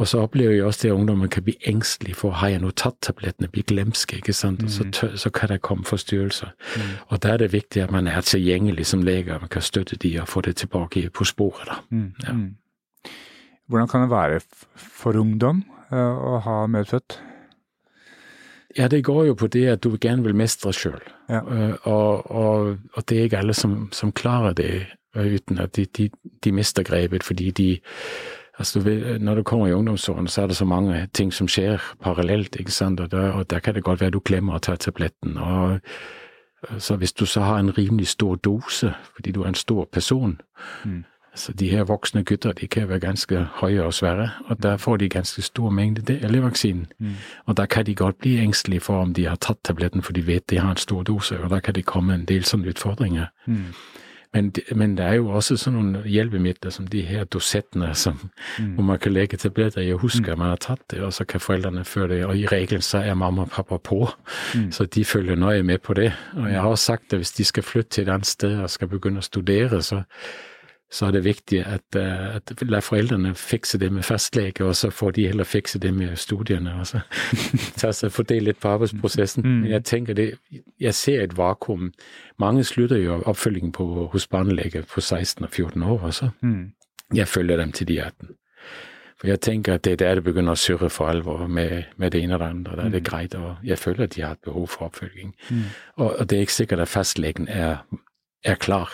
Og 0.00 0.08
så 0.08 0.22
opplever 0.24 0.54
jeg 0.54 0.64
også 0.64 0.82
det 0.82 0.90
at 0.90 0.94
ungdommen 0.94 1.28
kan 1.28 1.44
bli 1.44 1.54
engstelig 1.68 2.16
for 2.16 2.30
har 2.30 2.48
jeg 2.48 2.62
nå 2.62 2.70
tatt 2.70 2.96
tablettene, 3.04 3.48
bli 3.52 3.62
glemske, 3.66 4.16
ikke 4.16 4.32
sant. 4.32 4.62
Mm. 4.62 4.68
så, 4.68 4.84
mm. 4.84 5.16
så, 5.16 5.30
kan 5.30 5.48
det 5.48 5.60
komme 5.62 5.84
forstyrrelser. 5.84 6.54
Mm. 6.76 6.94
Og 7.08 7.22
da 7.22 7.34
er 7.34 7.36
det 7.36 7.52
viktig 7.52 7.82
at 7.82 7.90
man 7.90 8.06
er 8.06 8.20
tilgjengelig 8.20 8.86
som 8.86 9.02
lege, 9.02 9.38
man 9.40 9.52
kan 9.52 9.62
støtte 9.62 9.96
de 9.96 10.16
og 10.20 10.28
få 10.28 10.40
det 10.40 10.56
tilbake 10.56 11.10
på 11.10 11.24
sporet. 11.24 11.84
Mm. 11.90 12.12
Ja. 12.26 12.32
Mm. 12.32 12.56
Hvordan 13.68 13.88
kan 13.88 14.00
det 14.00 14.10
være 14.10 14.40
for 14.76 15.16
ungdom 15.16 15.62
å 15.92 16.38
ha 16.44 16.66
medfødt? 16.66 17.20
Ja, 18.78 18.88
det 18.88 19.04
går 19.04 19.24
jo 19.24 19.34
på 19.34 19.46
det 19.46 19.66
at 19.68 19.84
du 19.84 19.96
gjerne 19.96 20.24
vil 20.24 20.36
mestre 20.36 20.72
sjøl. 20.72 21.00
Ja. 21.28 21.40
Uh, 21.40 21.74
og, 21.82 22.30
og, 22.30 22.78
og, 22.94 23.08
det 23.08 23.18
er 23.18 23.28
ikke 23.28 23.42
alle 23.42 23.54
som, 23.54 23.88
som 23.92 24.12
klarer 24.12 24.56
det 24.56 24.86
uh, 25.16 25.26
uten 25.26 25.60
at 25.60 25.76
de, 25.76 25.84
de, 25.86 26.08
de 26.44 26.52
mister 26.52 26.82
grepet 26.82 27.24
fordi 27.24 27.50
de 27.50 27.68
Altså, 28.58 28.78
du 28.78 28.84
ved, 28.84 29.18
når 29.18 29.34
du 29.34 29.42
kommer 29.42 29.66
i 29.66 29.72
ungdomsårene, 29.72 30.28
så 30.28 30.42
er 30.42 30.46
det 30.46 30.56
så 30.56 30.64
mange 30.64 31.06
ting 31.14 31.32
som 31.32 31.48
skjer 31.48 31.80
parallelt, 32.02 32.56
ikke 32.60 32.72
sant, 32.72 33.00
og 33.00 33.10
der, 33.10 33.30
og 33.32 33.50
der 33.50 33.58
kan 33.58 33.74
det 33.74 33.84
godt 33.84 34.00
være 34.00 34.10
du 34.10 34.20
glemmer 34.20 34.54
å 34.54 34.58
ta 34.58 34.76
tabletten. 34.76 35.38
og 35.38 35.80
så 36.78 36.96
hvis 36.96 37.12
du 37.12 37.26
så 37.26 37.40
har 37.40 37.58
en 37.58 37.78
rimelig 37.78 38.06
stor 38.06 38.34
dose, 38.34 38.94
fordi 39.14 39.32
du 39.32 39.42
er 39.42 39.48
en 39.48 39.54
stor 39.54 39.88
person 39.92 40.40
mm. 40.84 41.04
Så 41.34 41.52
De 41.52 41.68
her 41.68 41.84
voksne 41.84 42.24
gutter 42.24 42.52
de 42.52 42.66
kan 42.66 42.88
være 42.88 43.00
ganske 43.00 43.46
høye 43.54 43.82
og 43.82 43.94
svære, 43.94 44.30
og 44.46 44.62
der 44.62 44.76
får 44.76 44.96
de 44.96 45.08
ganske 45.08 45.42
stor 45.42 45.70
mengde 45.70 46.20
elevvaksinen. 46.20 46.86
Mm. 46.98 47.14
Og 47.46 47.56
da 47.56 47.66
kan 47.66 47.86
de 47.86 47.94
godt 47.94 48.18
bli 48.18 48.38
engstelige 48.38 48.80
for 48.80 49.00
om 49.00 49.14
de 49.14 49.26
har 49.26 49.36
tatt 49.36 49.58
tabletten, 49.64 50.02
for 50.02 50.12
de 50.12 50.26
vet 50.26 50.50
de 50.50 50.58
har 50.58 50.70
en 50.70 50.76
stor 50.76 51.02
dose, 51.02 51.40
og 51.40 51.50
da 51.50 51.60
kan 51.60 51.74
det 51.74 51.84
komme 51.84 52.14
en 52.14 52.24
del 52.24 52.44
sånne 52.44 52.68
utfordringer. 52.68 53.26
Mm. 53.46 53.64
Men, 54.34 54.52
men 54.74 54.94
det 54.96 55.04
er 55.04 55.18
jo 55.18 55.28
også 55.36 55.58
sånne 55.60 56.00
hjelpemidler 56.08 56.72
som 56.72 56.86
de 56.88 57.02
her 57.04 57.26
dosettene 57.28 57.90
som, 57.98 58.16
mm. 58.58 58.70
hvor 58.76 58.86
man 58.88 59.00
kan 59.02 59.12
legge 59.12 59.36
tabletter 59.36 59.84
i 59.84 59.90
og 59.92 60.06
huske 60.06 60.24
mm. 60.24 60.30
at 60.32 60.40
man 60.40 60.52
har 60.54 60.62
tatt 60.62 60.84
det, 60.90 61.02
og 61.04 61.12
så 61.12 61.26
kan 61.28 61.42
foreldrene 61.42 61.84
føre 61.84 62.08
det. 62.14 62.20
Og 62.24 62.38
i 62.40 62.46
regelen 62.48 62.84
så 62.84 63.02
er 63.04 63.18
mamma 63.18 63.44
og 63.44 63.52
pappa 63.52 63.76
på, 63.76 64.06
mm. 64.56 64.70
så 64.72 64.86
de 64.88 65.04
følger 65.04 65.36
nøye 65.36 65.62
med 65.62 65.84
på 65.84 65.94
det. 65.98 66.12
Og 66.36 66.48
jeg 66.48 66.60
har 66.60 66.68
også 66.68 66.94
sagt 66.94 67.12
at 67.12 67.20
hvis 67.20 67.36
de 67.36 67.44
skal 67.44 67.62
flytte 67.62 67.90
til 67.90 68.08
et 68.08 68.14
annet 68.14 68.26
sted 68.26 68.56
og 68.62 68.70
skal 68.72 68.88
begynne 68.88 69.20
å 69.20 69.28
studere, 69.28 69.82
så 69.84 70.02
så 70.92 71.06
er 71.06 71.10
det 71.10 71.24
viktig 71.24 71.62
at, 71.64 71.96
uh, 71.96 72.36
at 72.36 72.84
foreldrene 72.84 73.34
fikse 73.34 73.78
det 73.78 73.92
med 73.92 74.02
fastlege, 74.02 74.64
og 74.64 74.76
så 74.76 74.90
får 74.90 75.10
de 75.10 75.26
heller 75.26 75.44
fikse 75.44 75.78
det 75.78 75.94
med 75.94 76.16
studiene. 76.16 76.74
og 76.80 76.86
så 76.90 77.00
ta 77.80 77.92
seg 77.92 78.12
det 78.28 78.42
litt 78.42 78.60
på 78.60 78.68
arbeidsprosessen. 78.68 79.42
Mm. 79.42 79.60
Men 79.60 79.70
jeg 79.70 79.84
tenker 79.84 80.14
det, 80.14 80.28
jeg 80.80 80.94
ser 80.94 81.22
et 81.22 81.36
vakuum. 81.36 81.92
Mange 82.38 82.64
slutter 82.64 82.96
jo 82.96 83.22
oppfølgingen 83.24 83.72
på, 83.72 84.08
hos 84.12 84.26
barnelege 84.26 84.82
på 84.82 85.00
16 85.00 85.44
og 85.44 85.50
14 85.50 85.82
år. 85.82 86.02
også. 86.02 86.28
Mm. 86.40 86.72
Jeg 87.14 87.28
følger 87.28 87.56
dem 87.56 87.72
til 87.72 87.88
de 87.88 88.00
18. 88.00 88.28
For 89.20 89.26
jeg 89.26 89.40
tenker 89.40 89.74
at 89.74 89.84
det 89.84 89.92
er 89.92 89.96
der 89.96 90.14
det 90.14 90.24
begynner 90.24 90.52
å 90.52 90.60
surre 90.60 90.90
for 90.90 91.08
alvor 91.08 91.46
med, 91.46 91.82
med 91.96 92.10
det 92.10 92.20
ene 92.22 92.34
og 92.34 92.40
det 92.40 92.46
andre. 92.46 92.76
Da 92.76 92.82
er 92.82 92.90
det 92.90 93.02
mm. 93.02 93.08
greit, 93.08 93.34
og 93.34 93.56
jeg 93.64 93.78
føler 93.78 94.04
at 94.04 94.12
de 94.16 94.22
har 94.22 94.32
et 94.32 94.44
behov 94.44 94.68
for 94.68 94.84
oppfølging. 94.90 95.32
Og, 95.96 96.18
og, 96.18 96.30
det 96.30 96.36
er 96.36 96.40
ikke 96.40 96.52
sikkert 96.52 96.84
at 96.84 96.88
fastlegen 96.88 97.48
er, 97.48 97.76
er 98.44 98.54
klar 98.54 98.92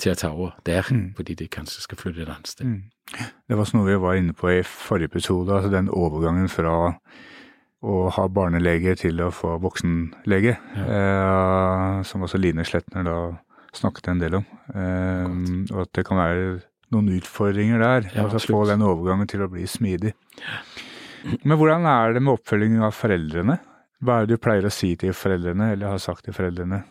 til 0.00 0.12
å 0.12 0.18
ta 0.18 0.30
over 0.34 0.56
der, 0.66 0.86
mm. 0.90 1.08
fordi 1.16 1.36
de 1.38 1.48
kanskje 1.52 1.84
skal 1.84 2.00
flytte 2.00 2.24
et 2.24 2.32
annet 2.32 2.50
sted. 2.50 2.68
Mm. 2.68 3.30
Det 3.48 3.58
var 3.58 3.72
noe 3.76 3.88
vi 3.88 3.96
var 4.02 4.18
inne 4.18 4.36
på 4.36 4.50
i 4.52 4.60
forrige 4.66 5.12
episode, 5.12 5.54
altså 5.54 5.72
den 5.72 5.90
overgangen 5.92 6.50
fra 6.52 6.76
å 7.86 7.96
ha 8.10 8.24
barnelege 8.32 8.96
til 8.98 9.20
å 9.22 9.30
få 9.34 9.56
voksenlege, 9.62 10.56
ja. 10.56 10.86
eh, 10.98 11.98
som 12.08 12.24
også 12.26 12.40
Line 12.40 12.64
Sletner 12.66 13.06
da 13.06 13.18
snakket 13.76 14.10
en 14.10 14.22
del 14.22 14.38
om. 14.40 14.48
Eh, 14.72 15.36
og 15.74 15.84
at 15.84 15.92
det 15.98 16.06
kan 16.08 16.20
være 16.20 16.48
noen 16.94 17.12
utfordringer 17.18 17.82
der. 17.82 18.10
Ja, 18.14 18.26
altså 18.26 18.40
Få 18.46 18.64
den 18.68 18.84
overgangen 18.86 19.28
til 19.30 19.44
å 19.44 19.50
bli 19.52 19.66
smidig. 19.70 20.14
Men 21.42 21.58
hvordan 21.58 21.86
er 21.90 22.16
det 22.16 22.22
med 22.22 22.36
oppfølging 22.36 22.78
av 22.86 22.94
foreldrene? 22.94 23.58
Hva 24.04 24.20
er 24.20 24.26
det 24.26 24.36
du 24.36 24.42
pleier 24.42 24.66
å 24.68 24.72
si 24.72 24.92
til 25.00 25.14
foreldrene, 25.16 25.72
eller 25.74 25.94
har 25.94 26.02
sagt 26.02 26.26
til 26.26 26.36
foreldrene? 26.36 26.82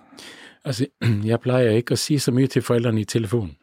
Altså, 0.65 0.87
jeg 1.31 1.39
pleier 1.39 1.77
ikke 1.79 1.95
å 1.95 2.01
si 2.01 2.17
så 2.19 2.31
mye 2.35 2.47
til 2.47 2.65
foreldrene 2.65 3.01
i 3.01 3.09
telefonen. 3.09 3.55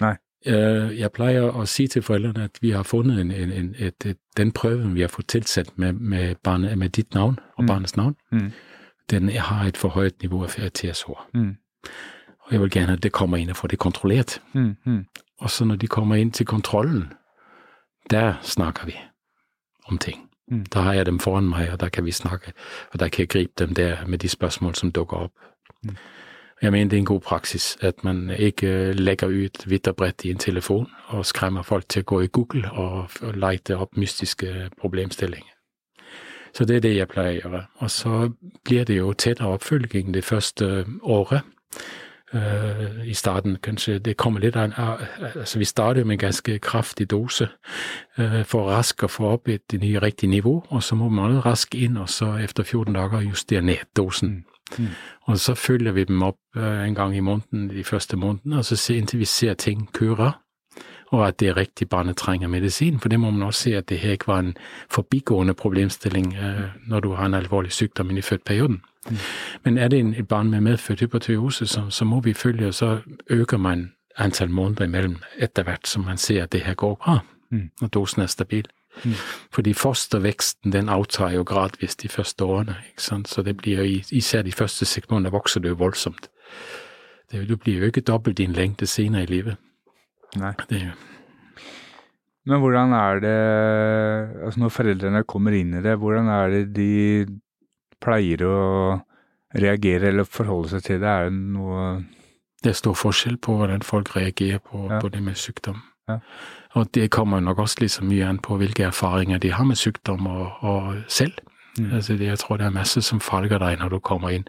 Nei. 0.00 0.16
Øh, 0.46 0.98
jeg 0.98 1.10
pleier 1.12 1.50
å 1.50 1.64
si 1.66 1.88
til 1.90 2.02
foreldrene 2.02 2.44
at 2.46 2.58
vi 2.62 2.70
har 2.70 2.86
funnet 2.86 3.20
en, 3.20 3.30
en, 3.34 3.52
en, 3.52 3.74
et, 3.78 4.06
et, 4.06 4.18
den 4.36 4.52
prøven 4.52 4.94
vi 4.94 5.02
har 5.02 5.10
fått 5.10 5.28
tilsendt 5.34 5.78
med, 5.78 5.92
med, 5.92 6.36
barnet, 6.44 6.78
med 6.78 6.94
ditt 6.94 7.14
navn 7.14 7.40
og 7.56 7.64
mm. 7.64 7.66
barnets 7.66 7.96
navn, 7.96 8.14
mm. 8.30 8.52
den 9.10 9.28
har 9.28 9.66
et 9.66 9.76
for 9.76 9.88
høyt 9.98 10.22
nivå 10.22 10.44
av 10.44 10.54
TSH. 10.54 11.10
Mm. 11.34 11.56
Og 12.46 12.52
jeg 12.52 12.60
vil 12.60 12.70
gjerne 12.70 12.92
at 12.92 13.02
det 13.02 13.12
kommer 13.12 13.42
inn 13.42 13.50
og 13.50 13.56
får 13.56 13.74
det 13.74 13.78
kontrollert. 13.78 14.38
Mm. 14.52 14.76
Mm. 14.84 15.04
Og 15.38 15.50
så 15.50 15.64
når 15.64 15.76
de 15.76 15.86
kommer 15.86 16.16
inn 16.16 16.30
til 16.30 16.46
kontrollen, 16.46 17.12
der 18.10 18.38
snakker 18.42 18.86
vi 18.86 18.96
om 19.88 19.98
ting. 19.98 20.28
Mm. 20.50 20.64
Da 20.74 20.80
har 20.80 20.94
jeg 20.94 21.06
dem 21.06 21.18
foran 21.20 21.48
meg, 21.48 21.72
og 21.72 21.80
da 21.80 21.88
kan 21.88 22.04
vi 22.04 22.12
snakke, 22.12 22.52
og 22.92 23.00
da 23.00 23.08
kan 23.08 23.20
jeg 23.20 23.28
gripe 23.28 23.52
dem 23.58 23.74
der 23.74 24.06
med 24.06 24.18
de 24.18 24.28
spørsmål 24.28 24.74
som 24.74 24.92
dukker 24.92 25.16
opp. 25.16 25.32
Mm. 25.84 25.96
Jeg 26.62 26.72
mener 26.72 26.90
det 26.90 26.96
er 26.96 26.98
en 26.98 27.04
god 27.04 27.20
praksis 27.20 27.78
at 27.80 28.04
man 28.04 28.30
ikke 28.30 28.92
legger 28.92 29.28
ut 29.28 29.70
vidt 29.70 29.88
og 29.88 29.96
bredt 29.96 30.24
i 30.24 30.30
en 30.30 30.38
telefon 30.38 30.88
og 31.08 31.26
skremmer 31.26 31.62
folk 31.62 31.88
til 31.88 32.02
å 32.02 32.04
gå 32.04 32.20
i 32.20 32.32
Google 32.32 32.70
og, 32.70 33.14
lete 33.34 33.76
opp 33.78 33.96
mystiske 33.96 34.70
problemstillinger. 34.80 35.54
Så 36.54 36.64
det 36.64 36.76
er 36.76 36.80
det 36.80 36.96
jeg 36.96 37.08
pleier 37.08 37.30
å 37.30 37.38
gjøre. 37.38 37.62
Og 37.78 37.90
så 37.90 38.30
blir 38.64 38.84
det 38.84 38.96
jo 38.96 39.12
tettere 39.12 39.52
oppfølging 39.54 40.14
det 40.14 40.24
første 40.24 40.84
året. 41.02 41.46
Uh, 42.34 43.06
I 43.08 43.14
starten 43.14 43.56
kanskje 43.62 43.98
det 43.98 44.16
kommer 44.16 44.40
litt 44.40 44.56
an 44.56 44.74
altså 44.76 45.58
Vi 45.58 45.64
starter 45.64 46.04
med 46.04 46.18
en 46.18 46.26
ganske 46.26 46.58
kraftig 46.58 47.06
dose 47.10 47.46
uh, 48.18 48.42
for 48.44 48.68
raskt 48.68 49.02
å 49.02 49.08
få 49.08 49.30
opp 49.32 49.48
et 49.48 49.72
ny, 49.72 49.94
riktig 49.96 50.28
nivå, 50.28 50.66
og 50.68 50.82
så 50.82 50.94
må 50.94 51.08
man 51.08 51.40
raskt 51.40 51.74
inn 51.74 51.96
og 51.96 52.10
så 52.12 52.34
etter 52.36 52.64
14 52.64 52.92
dager 52.94 53.24
justere 53.24 53.62
ned 53.62 53.88
dosen. 53.96 54.28
Mm. 54.28 54.57
Mm. 54.78 54.86
Og 55.22 55.38
så 55.38 55.54
følger 55.54 55.92
vi 55.92 56.04
dem 56.04 56.22
opp 56.22 56.38
uh, 56.56 56.84
en 56.86 56.94
gang 56.94 57.16
i 57.16 57.20
måneden 57.20 57.70
de 57.70 57.84
første 57.84 58.16
månedene, 58.16 58.58
og 58.58 58.64
så 58.64 58.76
ser, 58.76 58.94
inntil 58.94 59.18
vi 59.18 59.24
ser 59.24 59.54
ting 59.54 59.88
kurer, 59.92 60.40
og 61.08 61.28
at 61.28 61.40
det 61.40 61.48
er 61.48 61.56
riktig 61.56 61.88
barnet 61.88 62.16
trenger 62.16 62.48
medisin. 62.48 63.00
For 63.00 63.08
det 63.08 63.20
må 63.20 63.30
man 63.30 63.42
også 63.42 63.62
se 63.62 63.76
at 63.76 63.88
det 63.88 63.98
her 63.98 64.10
ikke 64.10 64.26
var 64.26 64.38
en 64.38 64.56
forbigående 64.90 65.54
problemstilling 65.54 66.36
når 66.86 67.00
du 67.00 67.12
har 67.12 67.26
en 67.26 67.34
alvorlig 67.34 67.72
sykdom 67.72 68.10
i 68.10 68.20
fødtperioden. 68.20 68.82
Mm. 69.10 69.16
Men 69.64 69.78
er 69.78 69.88
det 69.88 69.98
en, 70.00 70.14
et 70.14 70.28
barn 70.28 70.50
med 70.50 70.60
medfødt 70.60 71.00
hypotyreose, 71.00 71.66
så, 71.66 71.90
så, 71.90 72.04
må 72.04 72.20
vi 72.20 72.32
følge, 72.32 72.66
og 72.66 72.74
så 72.74 72.98
øker 73.30 73.56
man 73.56 73.92
antall 74.16 74.50
måneder 74.50 74.84
imellom 74.84 75.16
etter 75.38 75.62
hvert 75.62 75.88
som 75.88 76.04
man 76.04 76.16
ser 76.16 76.42
at 76.42 76.52
det 76.52 76.60
her 76.60 76.74
går 76.74 76.94
bra, 76.94 77.18
mm. 77.50 77.70
når 77.80 77.88
dosen 77.88 78.22
er 78.22 78.26
stabil. 78.26 78.66
Mm. 79.04 79.14
Fordi 79.54 79.74
fosterveksten 79.74 80.72
den 80.72 80.88
avtar 80.88 81.30
jo 81.34 81.44
gradvis 81.44 81.96
de 81.96 82.08
første 82.08 82.44
årene. 82.44 82.76
ikke 82.90 83.02
sant? 83.02 83.28
Så 83.28 83.42
det 83.42 83.56
blir 83.56 83.82
jo, 83.82 84.00
især 84.10 84.42
de 84.42 84.52
første 84.52 84.84
sekundene 84.84 85.32
vokser 85.32 85.60
det 85.60 85.74
jo 85.74 85.80
voldsomt. 85.82 86.30
Det, 87.30 87.48
du 87.48 87.56
blir 87.56 87.78
jo 87.78 87.92
ikke 87.92 88.00
dobbelt 88.00 88.38
din 88.38 88.52
lengde 88.52 88.86
senere 88.86 89.22
i 89.22 89.26
livet. 89.26 89.56
Nei. 90.36 90.52
Det, 90.70 90.82
men 92.48 92.62
hvordan 92.62 92.92
er 92.96 93.20
det 93.20 93.36
altså 94.44 94.60
Når 94.60 94.72
foreldrene 94.72 95.24
kommer 95.28 95.56
inn 95.56 95.74
i 95.76 95.82
det, 95.84 95.98
hvordan 96.00 96.28
er 96.32 96.54
det 96.54 96.62
de 96.76 96.92
pleier 98.00 98.44
å 98.46 98.58
reagere 99.58 100.12
eller 100.12 100.28
forholde 100.28 100.72
seg 100.72 100.86
til 100.86 101.02
det? 101.02 101.08
Er 101.08 101.28
det 101.28 101.42
noe 101.56 101.82
Det 102.62 102.72
er 102.72 102.78
stor 102.78 102.96
forskjell 102.96 103.36
på 103.42 103.58
hvordan 103.58 103.84
folk 103.86 104.14
reagerer 104.16 104.62
på, 104.64 104.86
ja. 104.88 105.00
på 105.00 105.12
det 105.12 105.22
med 105.22 105.36
sykdom. 105.36 105.82
Ja. 106.08 106.18
Og 106.76 106.94
det 106.94 107.10
kommer 107.10 107.40
nok 107.40 107.58
også 107.58 107.88
så 107.88 108.04
mye 108.04 108.26
an 108.26 108.38
på 108.38 108.56
hvilke 108.56 108.82
erfaringer 108.82 109.38
de 109.38 109.52
har 109.52 109.64
med 109.64 109.76
sykdom 109.76 110.26
og, 110.26 110.52
og 110.60 110.94
selv. 111.08 111.32
Mm. 111.78 111.92
Altså, 111.92 112.14
jeg 112.14 112.38
tror 112.38 112.56
det 112.56 112.66
er 112.66 112.70
masse 112.70 113.02
som 113.02 113.20
falker 113.20 113.58
deg 113.58 113.78
når 113.78 113.88
du 113.88 113.98
kommer 113.98 114.28
inn 114.34 114.48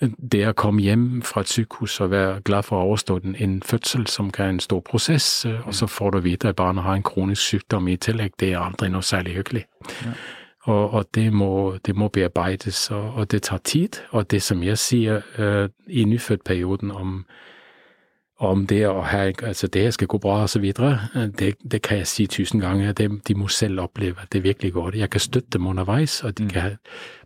det 0.00 0.44
å 0.46 0.54
komme 0.54 0.82
hjem 0.82 1.06
fra 1.26 1.42
et 1.42 1.50
sykehus 1.50 1.98
og 2.04 2.12
være 2.12 2.40
glad 2.46 2.66
for 2.66 2.76
å 2.76 2.82
ha 2.82 2.90
overstått 2.90 3.24
en 3.34 3.58
fødsel, 3.66 4.06
som 4.06 4.30
kan 4.30 4.44
være 4.44 4.54
en 4.56 4.60
stor 4.62 4.82
prosess, 4.86 5.46
øh, 5.46 5.66
og 5.66 5.74
så 5.74 5.88
får 5.90 6.10
du 6.10 6.18
vite 6.26 6.48
at 6.48 6.56
barnet 6.56 6.84
har 6.84 6.94
en 6.94 7.02
kronisk 7.02 7.42
sykdom 7.42 7.88
i 7.88 7.96
tillegg, 7.96 8.36
det 8.40 8.52
er 8.52 8.62
aldri 8.62 8.90
noe 8.94 9.02
særlig 9.02 9.34
hyggelig. 9.40 9.64
Ja. 10.04 10.14
Og, 10.68 10.94
og 10.94 11.08
det, 11.14 11.32
må, 11.32 11.78
det, 11.86 11.96
må, 11.96 12.08
bearbeides, 12.08 12.90
og, 12.90 13.14
og, 13.14 13.30
det 13.30 13.42
tar 13.42 13.58
tid. 13.58 14.02
Og 14.10 14.30
det 14.30 14.42
som 14.42 14.62
jeg 14.62 14.78
sier 14.78 15.22
uh, 15.38 15.68
i 15.88 16.04
nyfødtperioden 16.04 16.90
om 16.90 17.24
om 18.38 18.66
det 18.66 18.84
å 18.86 19.00
ha 19.02 19.24
altså 19.42 19.66
det 19.66 19.94
skal 19.94 20.06
gå 20.06 20.18
bra 20.22 20.42
osv., 20.44 20.64
det, 21.38 21.54
det 21.58 21.82
kan 21.82 21.98
jeg 21.98 22.06
si 22.06 22.26
tusen 22.26 22.60
ganger. 22.60 22.92
Det, 22.92 23.08
de 23.28 23.34
må 23.34 23.48
selv 23.48 23.80
oppleve 23.80 24.22
at 24.22 24.32
det 24.32 24.44
virkelig 24.44 24.72
går. 24.72 24.96
Jeg 24.96 25.10
kan 25.10 25.20
støtte 25.20 25.58
dem 25.58 25.66
underveis, 25.66 26.20
de 26.38 26.44
mm. 26.44 26.50
kan, 26.50 26.76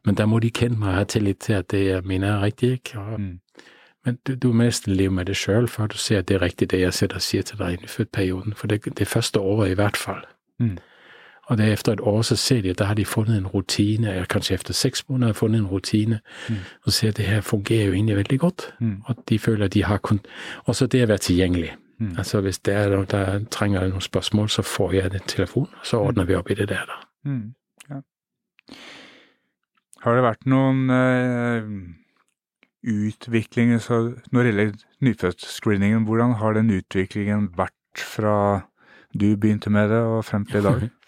men 0.05 0.15
da 0.15 0.27
må 0.27 0.39
de 0.39 0.51
kjenne 0.51 0.79
meg 0.79 0.89
og 0.89 0.95
ha 0.95 1.05
tillit 1.05 1.39
til 1.45 1.61
at 1.61 1.71
det 1.71 1.85
jeg 1.87 2.05
mener 2.05 2.29
er 2.29 2.43
riktig. 2.43 2.81
Og, 2.97 3.21
mm. 3.21 3.39
Men 4.05 4.19
du, 4.27 4.35
du 4.35 4.53
må 4.53 4.65
nesten 4.65 4.97
leve 4.97 5.15
med 5.15 5.29
det 5.31 5.37
sjøl 5.37 5.69
før 5.69 5.93
du 5.93 5.99
ser 6.01 6.23
at 6.23 6.29
det 6.29 6.39
er 6.39 6.43
riktig 6.43 6.71
det 6.71 6.81
jeg 6.81 7.11
og 7.15 7.23
sier 7.23 7.43
til 7.47 7.61
deg 7.61 7.77
i 7.77 7.83
nyfødtperioden. 7.83 8.57
For 8.59 8.67
det, 8.67 8.99
det 8.99 9.09
første 9.09 9.41
året 9.41 9.71
i 9.71 9.77
hvert 9.79 9.97
fall. 9.97 10.25
Mm. 10.59 10.79
Og 11.53 11.59
det 11.59 11.73
efter 11.73 11.93
et 11.93 12.01
år, 12.01 12.23
så 12.23 12.37
ser 12.37 12.63
de, 12.63 12.71
at 12.71 12.79
der 12.79 12.85
har 12.85 12.95
de 12.95 13.05
fundet 13.05 13.37
en 13.37 13.47
rutine, 13.47 14.09
eller 14.11 14.25
kanskje 14.25 14.55
efter 14.55 14.75
seks 14.75 15.09
måneder 15.09 15.27
har 15.27 15.33
funnet 15.33 15.59
en 15.59 15.67
rutine, 15.67 16.21
mm. 16.49 16.55
og 16.83 16.93
ser 16.93 17.09
at 17.09 17.17
det 17.17 17.25
her 17.25 17.41
fungerer 17.41 17.87
jo 17.87 17.93
egentlig 17.93 18.17
veldig 18.17 18.39
godt. 18.41 18.75
Mm. 18.81 19.03
Og 19.05 19.17
de 19.29 19.39
føler 19.39 19.65
at 19.65 19.75
de 19.75 19.85
har 19.85 19.99
kun 19.99 20.21
Og 20.65 20.77
så 20.77 20.87
det 20.87 21.03
å 21.05 21.07
være 21.07 21.19
tilgjengelig. 21.19 21.75
Mm. 21.99 22.15
Altså 22.19 22.41
hvis 22.41 22.59
det 22.59 22.75
er 22.75 22.89
noe 22.89 23.05
der 23.05 23.45
trenger 23.51 23.89
noen 23.89 24.01
spørsmål, 24.01 24.49
så 24.49 24.63
får 24.63 24.93
jeg 24.93 25.05
en 25.13 25.27
telefon, 25.29 25.69
og 25.81 25.87
så 25.87 26.01
ordner 26.01 26.25
vi 26.25 26.35
opp 26.35 26.51
i 26.51 26.55
det 26.55 26.69
der, 26.69 26.89
da. 26.89 26.97
Mm. 27.31 27.55
Ja. 27.91 28.01
Har 30.03 30.17
det 30.17 30.25
vært 30.25 30.47
noen 30.47 30.91
uh, 30.91 31.69
utviklinger 32.83 33.79
så 33.79 34.01
når 34.33 34.43
det 34.43 34.55
gjelder 34.55 34.73
nyfødtscreeningen, 35.01 36.09
hvordan 36.09 36.33
har 36.41 36.57
den 36.57 36.71
utviklingen 36.71 37.53
vært 37.57 38.07
fra 38.17 38.63
du 39.13 39.37
begynte 39.37 39.71
med 39.71 39.91
det 39.93 40.01
og 40.01 40.25
frem 40.25 40.49
til 40.49 40.65
i 40.65 40.67
dag? 40.71 40.89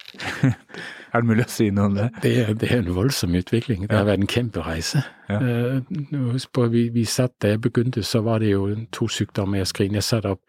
er 1.14 1.22
det 1.22 1.28
mulig 1.28 1.46
å 1.46 1.52
si 1.52 1.68
noe 1.74 1.90
om 1.90 1.98
det? 1.98 2.08
Det 2.22 2.32
er, 2.42 2.54
det 2.58 2.70
er 2.70 2.82
en 2.82 2.94
voldsom 2.96 3.36
utvikling. 3.38 3.86
Det 3.88 3.96
har 3.96 4.08
vært 4.08 4.24
en 4.24 4.30
kjempereise. 4.30 5.04
Ja. 5.28 5.38
Uh, 5.40 6.32
husk 6.32 6.52
på, 6.52 6.66
vi, 6.72 6.88
vi 6.92 7.06
satt 7.08 7.38
Da 7.40 7.54
jeg 7.54 7.62
begynte, 7.64 8.02
så 8.04 8.20
var 8.20 8.42
det 8.44 8.50
jo 8.52 8.66
to 8.92 9.08
sykdommer 9.08 9.62
jeg 9.62 9.70
skrev. 9.72 9.94
Jeg 9.94 10.04
satt 10.04 10.26
opp 10.28 10.42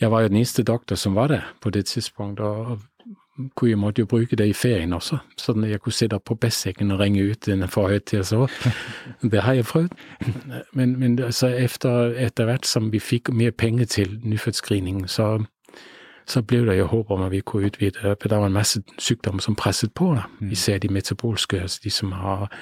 Jeg 0.00 0.10
var 0.10 0.22
jo 0.22 0.32
den 0.32 0.40
eneste 0.40 0.64
doktor 0.66 0.96
som 0.96 1.14
var 1.14 1.28
der 1.28 1.52
på 1.60 1.70
det 1.70 1.86
tidspunktet. 1.86 2.46
og 2.46 2.80
jeg 3.62 3.78
måtte 3.78 4.02
jo 4.02 4.06
bruke 4.06 4.36
det 4.36 4.48
i 4.48 4.52
ferien 4.52 4.92
også, 4.92 5.18
sånn 5.40 5.64
at 5.64 5.70
jeg 5.70 5.80
kunne 5.80 5.96
sitte 5.96 6.18
på 6.20 6.34
Besseggen 6.34 6.92
og 6.92 7.00
ringe 7.00 7.22
ut 7.22 7.48
en 7.48 7.64
forhøyt 7.68 8.04
til 8.10 8.24
så. 8.28 8.46
Det 9.22 9.42
har 9.42 9.56
jeg 9.56 9.64
prøvd. 9.64 9.94
Men, 10.72 10.98
men 11.00 11.18
altså, 11.18 11.48
etter, 11.48 12.12
etter 12.20 12.44
hvert 12.44 12.68
som 12.68 12.92
vi 12.92 13.00
fikk 13.00 13.32
mer 13.32 13.50
penger 13.50 13.84
til 13.84 14.18
nyfødtscreening, 14.22 15.08
så 15.08 15.38
så 16.26 16.42
ble 16.42 16.66
det 16.66 16.78
jo 16.78 16.86
håp 16.86 17.10
om 17.10 17.22
at 17.22 17.30
vi 17.30 17.40
kunne 17.40 17.66
utvide. 17.66 18.16
For 18.20 18.28
det 18.28 18.38
var 18.38 18.46
en 18.46 18.52
masse 18.52 18.82
sykdommer 18.98 19.42
som 19.42 19.54
presset 19.54 19.94
på, 19.94 20.14
da. 20.14 20.22
Mm. 20.40 20.50
især 20.50 20.78
de 20.78 20.88
metabolske, 20.88 21.60
altså 21.60 21.80
de 21.84 21.90
som 21.90 22.12
har 22.12 22.52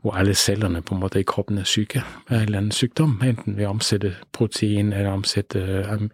hvor 0.00 0.14
alle 0.14 0.34
cellene 0.34 0.82
på 0.82 0.94
en 0.94 1.00
måte 1.00 1.20
i 1.20 1.26
kroppen 1.26 1.58
er 1.58 1.64
syke 1.64 2.00
av 2.00 2.36
en 2.36 2.42
eller 2.42 2.58
annen 2.58 2.72
sykdom, 2.72 3.20
enten 3.24 3.56
ved 3.56 3.66
å 3.66 3.74
omsette 3.74 4.14
protein, 4.32 4.92
eller 4.92 5.12
omsette 5.12 5.60
um, 5.92 6.08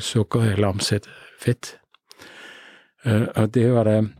sukker, 0.00 0.40
eller 0.52 0.68
omsette 0.68 1.08
fett. 1.40 1.78
Uh, 3.06 3.26
og 3.36 3.54
det 3.54 3.72
var 3.72 3.84
det 3.84 4.10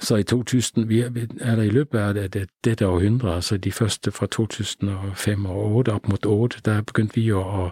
så 0.00 0.16
i 0.16 0.22
2000 0.22 0.88
vi 0.88 1.00
er 1.00 1.56
det 1.56 1.66
i 1.66 1.70
løpet 1.70 2.14
det, 2.14 2.32
det, 2.32 2.48
dette 2.64 2.86
århundret, 2.86 3.34
altså 3.34 3.56
de 3.56 3.72
første 3.72 4.12
fra 4.12 4.26
2005 4.26 5.46
og 5.46 5.54
2008 5.54 5.92
opp 5.92 6.08
mot 6.08 6.22
2008, 6.22 6.60
der 6.64 6.82
begynte 6.82 7.14
vi 7.14 7.22
jo 7.22 7.40
å 7.40 7.70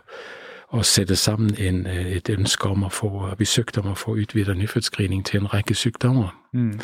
å 0.72 0.82
sette 0.82 1.16
sammen 1.16 1.54
en, 1.58 1.86
øh, 1.86 2.16
et 2.16 2.30
ønske 2.30 2.68
om 2.68 2.84
å 2.84 2.88
få 2.88 3.34
Vi 3.38 3.44
søkte 3.44 3.80
om 3.80 3.92
å 3.92 3.94
få 3.94 4.16
utvidet 4.16 4.56
nyfødtscreening 4.56 5.24
til 5.24 5.40
en 5.40 5.54
rekke 5.54 5.74
sykdommer. 5.74 6.28
Mm. 6.52 6.80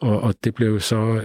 Og, 0.00 0.22
og, 0.22 0.34
det 0.44 0.54
ble 0.54 0.66
jo 0.66 0.78
så 0.78 1.22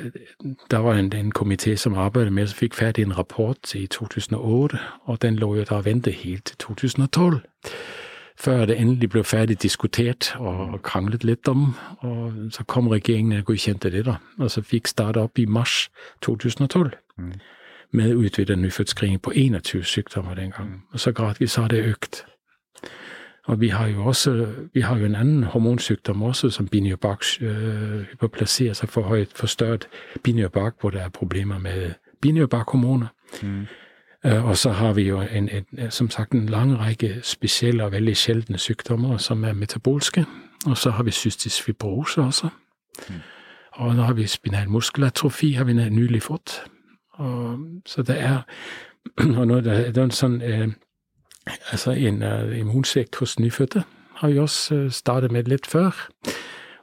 Der 0.71 0.77
var 0.77 0.93
en, 0.93 1.13
en 1.13 1.31
komité 1.31 1.75
som 1.75 1.93
arbeidet 1.93 2.33
med, 2.33 2.47
som 2.47 2.57
fikk 2.57 2.73
ferdig 2.75 3.03
en 3.03 3.17
rapport 3.17 3.75
i 3.75 3.87
2008, 3.87 4.79
og 5.05 5.21
den 5.21 5.35
lå 5.35 5.55
jo 5.55 5.63
da 5.63 5.75
og 5.75 5.85
ventet 5.85 6.13
helt 6.13 6.45
til 6.45 6.57
2012. 6.57 7.39
Før 8.37 8.65
det 8.65 8.79
endelig 8.79 9.09
ble 9.09 9.23
ferdig 9.23 9.61
diskutert 9.61 10.35
og 10.39 10.81
kranglet 10.83 11.23
litt 11.23 11.47
om. 11.47 11.75
Og 11.99 12.33
så 12.51 12.63
kom 12.63 12.87
regjeringen 12.87 13.39
og 13.39 13.45
godkjente 13.45 13.91
det, 13.91 14.05
da. 14.05 14.15
Og 14.39 14.51
så 14.51 14.61
fikk 14.61 14.87
starta 14.87 15.19
opp 15.19 15.39
i 15.39 15.45
mars 15.45 15.89
2012. 16.21 16.91
Mm 17.17 17.33
med 17.91 18.15
utvidet 18.15 18.59
nyfødtscreening 18.59 19.21
på 19.21 19.31
21 19.35 19.83
sykdommer 19.83 20.33
den 20.33 20.51
gangen. 20.51 20.83
Og 20.91 20.99
så 20.99 21.11
gradvis 21.11 21.55
har 21.55 21.67
det 21.67 21.85
økt. 21.85 22.25
Og 23.43 23.61
vi 23.61 23.67
har 23.67 23.87
jo 23.87 24.05
også 24.05 24.47
vi 24.73 24.81
har 24.81 24.97
jo 24.97 25.05
en 25.05 25.15
annen 25.15 25.43
hormonsykdom 25.43 26.23
også, 26.23 26.49
som 26.49 26.67
binyrobak-hyperplasi, 26.67 28.63
øh, 28.63 28.69
altså 28.69 28.87
forhøyet, 28.87 29.29
forstørret 29.35 29.87
binyrobak, 30.23 30.73
hvor 30.79 30.89
det 30.89 31.01
er 31.01 31.09
problemer 31.09 31.57
med 31.57 31.91
binyrobak-hormoner. 32.21 33.07
Mm. 33.41 33.67
Uh, 34.25 34.45
og 34.49 34.57
så 34.57 34.71
har 34.71 34.93
vi 34.93 35.01
jo 35.01 35.21
en, 35.21 35.49
en, 35.49 35.91
som 35.91 36.09
sagt 36.09 36.31
en 36.31 36.45
lang 36.45 36.79
rekke 36.79 37.19
spesielle 37.23 37.83
og 37.83 37.91
veldig 37.91 38.17
sjeldne 38.17 38.57
sykdommer 38.57 39.17
som 39.17 39.43
er 39.43 39.53
metabolske. 39.53 40.25
Og 40.65 40.77
så 40.77 40.89
har 40.89 41.03
vi 41.03 41.11
cystisk 41.11 41.63
fibrose 41.63 42.21
også. 42.21 42.49
Mm. 43.09 43.15
Og 43.71 43.95
nå 43.95 44.01
har 44.01 44.13
vi 44.13 44.27
spinal 44.27 44.69
muskelatrofi, 44.69 45.51
har 45.51 45.63
vi 45.63 45.73
nylig 45.73 46.23
fått. 46.23 46.63
Og, 47.13 47.59
så 47.85 48.03
det 48.03 48.19
er 48.19 48.41
Og 49.39 49.47
når 49.47 49.61
det, 49.61 49.97
er 49.97 50.03
en 50.03 50.11
sånn 50.11 50.41
eh, 50.41 50.67
Altså 51.73 51.91
en 51.91 52.21
uh, 52.23 52.59
immunsvikt 52.59 53.15
hos 53.17 53.39
nyfødte 53.39 53.83
har 54.21 54.29
vi 54.29 54.37
også 54.39 54.75
uh, 54.75 54.91
startet 54.93 55.31
med 55.31 55.49
litt 55.49 55.65
før. 55.67 55.95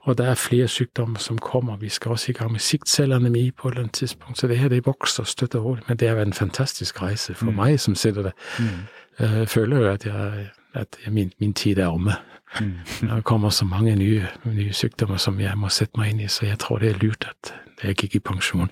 Og 0.09 0.19
det 0.19 0.27
er 0.27 0.35
flere 0.35 0.69
sykdommer 0.69 1.19
som 1.19 1.39
kommer. 1.39 1.77
Vi 1.77 1.89
skal 1.89 2.11
også 2.11 2.31
i 2.31 2.33
gang 2.33 2.53
med 2.53 2.61
siktcelleanemi 2.61 3.51
på 3.51 3.69
et 3.69 3.73
eller 3.73 3.83
annet 3.83 3.93
tidspunkt. 3.93 4.39
Så 4.39 4.47
det 4.47 4.59
her 4.59 4.69
det 4.69 4.87
vokser 4.87 5.25
støtt 5.25 5.55
og 5.55 5.65
rolig. 5.65 5.83
Men 5.89 5.97
det 5.97 6.09
har 6.09 6.17
vært 6.17 6.27
en 6.27 6.33
fantastisk 6.33 7.03
reise 7.03 7.35
for 7.35 7.51
mm. 7.51 7.57
meg 7.57 7.81
som 7.81 7.95
sitter 7.95 8.23
der. 8.23 8.33
Mm. 8.59 9.37
Jeg 9.39 9.49
føler 9.49 9.77
jo 9.77 9.91
at, 9.93 10.07
jeg, 10.07 10.49
at 10.75 10.99
min, 11.09 11.33
min, 11.39 11.55
tid 11.55 11.79
er 11.79 11.87
omme. 11.87 12.13
Mm. 12.61 12.73
Det 13.01 13.25
kommer 13.25 13.51
så 13.51 13.65
mange 13.65 13.97
nye, 13.97 14.27
nye 14.45 14.73
sykdommer 14.73 15.17
som 15.17 15.41
jeg 15.41 15.59
må 15.59 15.69
sette 15.69 16.01
meg 16.01 16.11
inn 16.11 16.21
i, 16.21 16.29
så 16.29 16.47
jeg 16.47 16.59
tror 16.59 16.79
det 16.79 16.91
er 16.91 17.03
lurt 17.03 17.29
at 17.29 17.55
jeg 17.83 17.97
gikk 18.01 18.19
i 18.19 18.25
pensjon. 18.31 18.71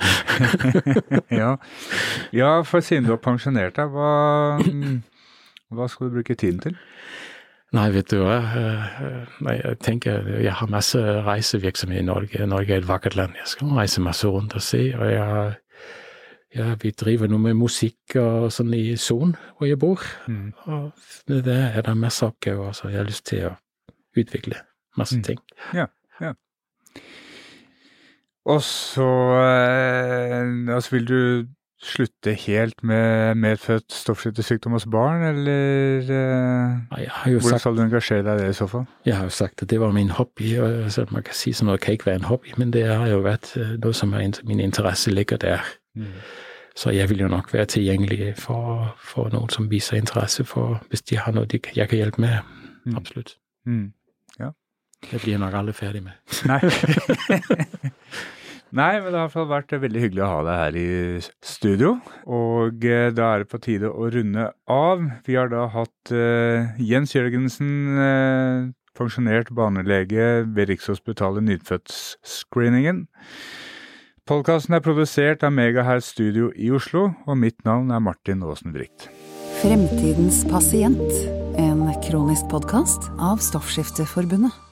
ja. 1.43 1.57
ja, 2.35 2.51
for 2.67 2.85
siden 2.85 3.07
du 3.07 3.15
har 3.15 3.23
pensjonert 3.23 3.79
deg, 3.79 3.93
hva, 3.95 4.59
hva 5.75 5.89
skal 5.91 6.09
du 6.09 6.19
bruke 6.19 6.37
tiden 6.39 6.63
til? 6.65 6.79
Nei, 7.75 7.91
vet 7.93 8.09
du 8.13 8.21
hva. 8.23 8.39
Jeg 9.43 9.79
tenker 9.85 10.29
jeg 10.39 10.55
har 10.55 10.71
masse 10.71 11.01
reisevirksomhet 11.27 12.01
i 12.01 12.07
Norge. 12.07 12.47
Norge 12.47 12.75
er 12.77 12.83
et 12.83 12.89
vakkert 12.89 13.17
land. 13.19 13.35
Jeg 13.41 13.51
skal 13.57 13.75
reise 13.77 14.03
masse 14.05 14.29
rundt 14.31 14.55
og 14.55 14.63
se. 14.63 14.83
Og 14.95 15.11
jeg, 15.11 15.57
ja, 16.57 16.71
vi 16.83 16.95
driver 16.95 17.29
noe 17.31 17.43
med 17.43 17.59
musikk 17.59 18.17
og 18.23 18.49
sånn 18.55 18.73
i 18.77 18.97
Son, 19.01 19.35
hvor 19.59 19.69
jeg 19.69 19.81
bor. 19.83 20.07
Mm. 20.31 20.55
Og 20.71 21.35
det 21.45 21.59
er 21.59 21.83
det 21.85 21.97
masse 21.99 22.25
oppgaver, 22.27 22.73
så 22.77 22.89
jeg 22.93 23.03
har 23.03 23.11
lyst 23.11 23.27
til 23.29 23.51
å 23.51 23.55
utvikle 24.17 24.63
masse 24.97 25.19
mm. 25.19 25.27
ting. 25.27 25.43
Ja, 25.77 25.91
ja. 26.23 26.33
Og 28.47 28.63
så 28.63 29.11
og 30.71 30.83
så 30.83 30.91
vil 30.93 31.09
du 31.09 31.21
slutte 31.83 32.33
helt 32.35 32.83
med 32.85 33.35
medfødt 33.35 33.93
stoffskiftesykdom 33.93 34.73
hos 34.73 34.87
barn, 34.91 35.23
eller 35.23 35.99
eh, 36.01 37.07
hvordan 37.27 37.41
sagt, 37.41 37.61
skal 37.61 37.77
du 37.77 37.83
engasjere 37.83 38.25
deg 38.25 38.41
i 38.41 38.43
det 38.43 38.51
i 38.51 38.57
så 38.57 38.67
fall? 38.71 38.87
Jeg 39.07 39.17
har 39.17 39.29
jo 39.29 39.35
sagt 39.35 39.63
at 39.63 39.71
det 39.71 39.81
var 39.81 39.93
min 39.93 40.11
hobby, 40.11 40.57
og 40.59 40.69
altså, 40.87 41.07
man 41.11 41.23
kan 41.23 41.37
si 41.37 41.53
sånn 41.53 41.69
at 41.69 41.79
det 41.79 41.85
kan 41.85 41.99
ikke 41.99 42.11
være 42.11 42.23
en 42.23 42.31
hobby, 42.31 42.55
men 42.57 42.73
det 42.73 42.87
har 42.89 43.09
jo 43.13 43.21
vært 43.27 43.53
eh, 43.61 43.75
noe 43.83 43.97
som 43.97 44.15
er, 44.17 44.41
min 44.49 44.63
interesse 44.65 45.13
ligger 45.13 45.41
der. 45.43 45.67
Mm. 45.95 46.15
Så 46.77 46.93
jeg 46.93 47.11
vil 47.11 47.21
jo 47.25 47.29
nok 47.33 47.53
være 47.53 47.71
tilgjengelig 47.77 48.35
for, 48.41 48.95
for, 49.01 49.31
noen 49.33 49.53
som 49.53 49.69
viser 49.71 50.01
interesse 50.01 50.45
for, 50.45 50.81
hvis 50.91 51.05
de 51.09 51.21
har 51.21 51.37
noe 51.37 51.49
de, 51.49 51.61
jeg 51.77 51.89
kan 51.89 52.01
hjelpe 52.01 52.25
med. 52.25 52.57
Mm. 52.85 52.97
Absolutt. 52.97 53.37
Mm. 53.67 53.93
Ja. 54.41 54.51
Det 55.11 55.21
blir 55.23 55.37
jeg 55.37 55.45
nok 55.45 55.55
aldri 55.61 55.77
ferdig 55.77 56.03
med. 56.09 56.17
Nei. 56.49 56.61
Nei, 58.75 58.97
men 58.99 59.13
det 59.13 59.21
har 59.21 59.29
i 59.29 59.29
hvert 59.29 59.35
fall 59.37 59.51
vært 59.51 59.75
veldig 59.79 60.01
hyggelig 60.03 60.23
å 60.27 60.31
ha 60.31 60.39
deg 60.47 60.57
her 60.59 60.79
i 60.81 60.87
studio. 61.47 61.93
Og 62.27 62.83
eh, 62.87 63.13
da 63.15 63.29
er 63.33 63.45
det 63.45 63.51
på 63.53 63.61
tide 63.63 63.93
å 63.93 64.09
runde 64.11 64.49
av. 64.67 65.05
Vi 65.29 65.37
har 65.39 65.53
da 65.53 65.69
hatt 65.71 66.11
uh, 66.11 66.75
Jens 66.83 67.15
Jørgensen, 67.15 67.71
uh, 67.95 68.67
pensjonert 68.99 69.53
barnelege 69.55 70.43
ved 70.51 70.73
Rikshospitalet 70.73 71.47
Nyfødtscreeningen. 71.47 73.05
Podkasten 74.27 74.75
er 74.75 74.83
produsert 74.83 75.47
av 75.47 75.55
Megahair 75.55 76.03
Studio 76.03 76.51
i 76.59 76.73
Oslo, 76.75 77.13
og 77.31 77.39
mitt 77.39 77.63
navn 77.69 77.95
er 77.95 78.03
Martin 78.03 78.43
Aasen 78.43 78.75
Brikt. 78.75 79.07
Fremtidens 79.63 80.43
pasient, 80.51 81.07
en 81.55 81.87
kronisk 82.03 82.51
podkast 82.51 83.07
av 83.23 83.39
Stoffskifteforbundet. 83.47 84.66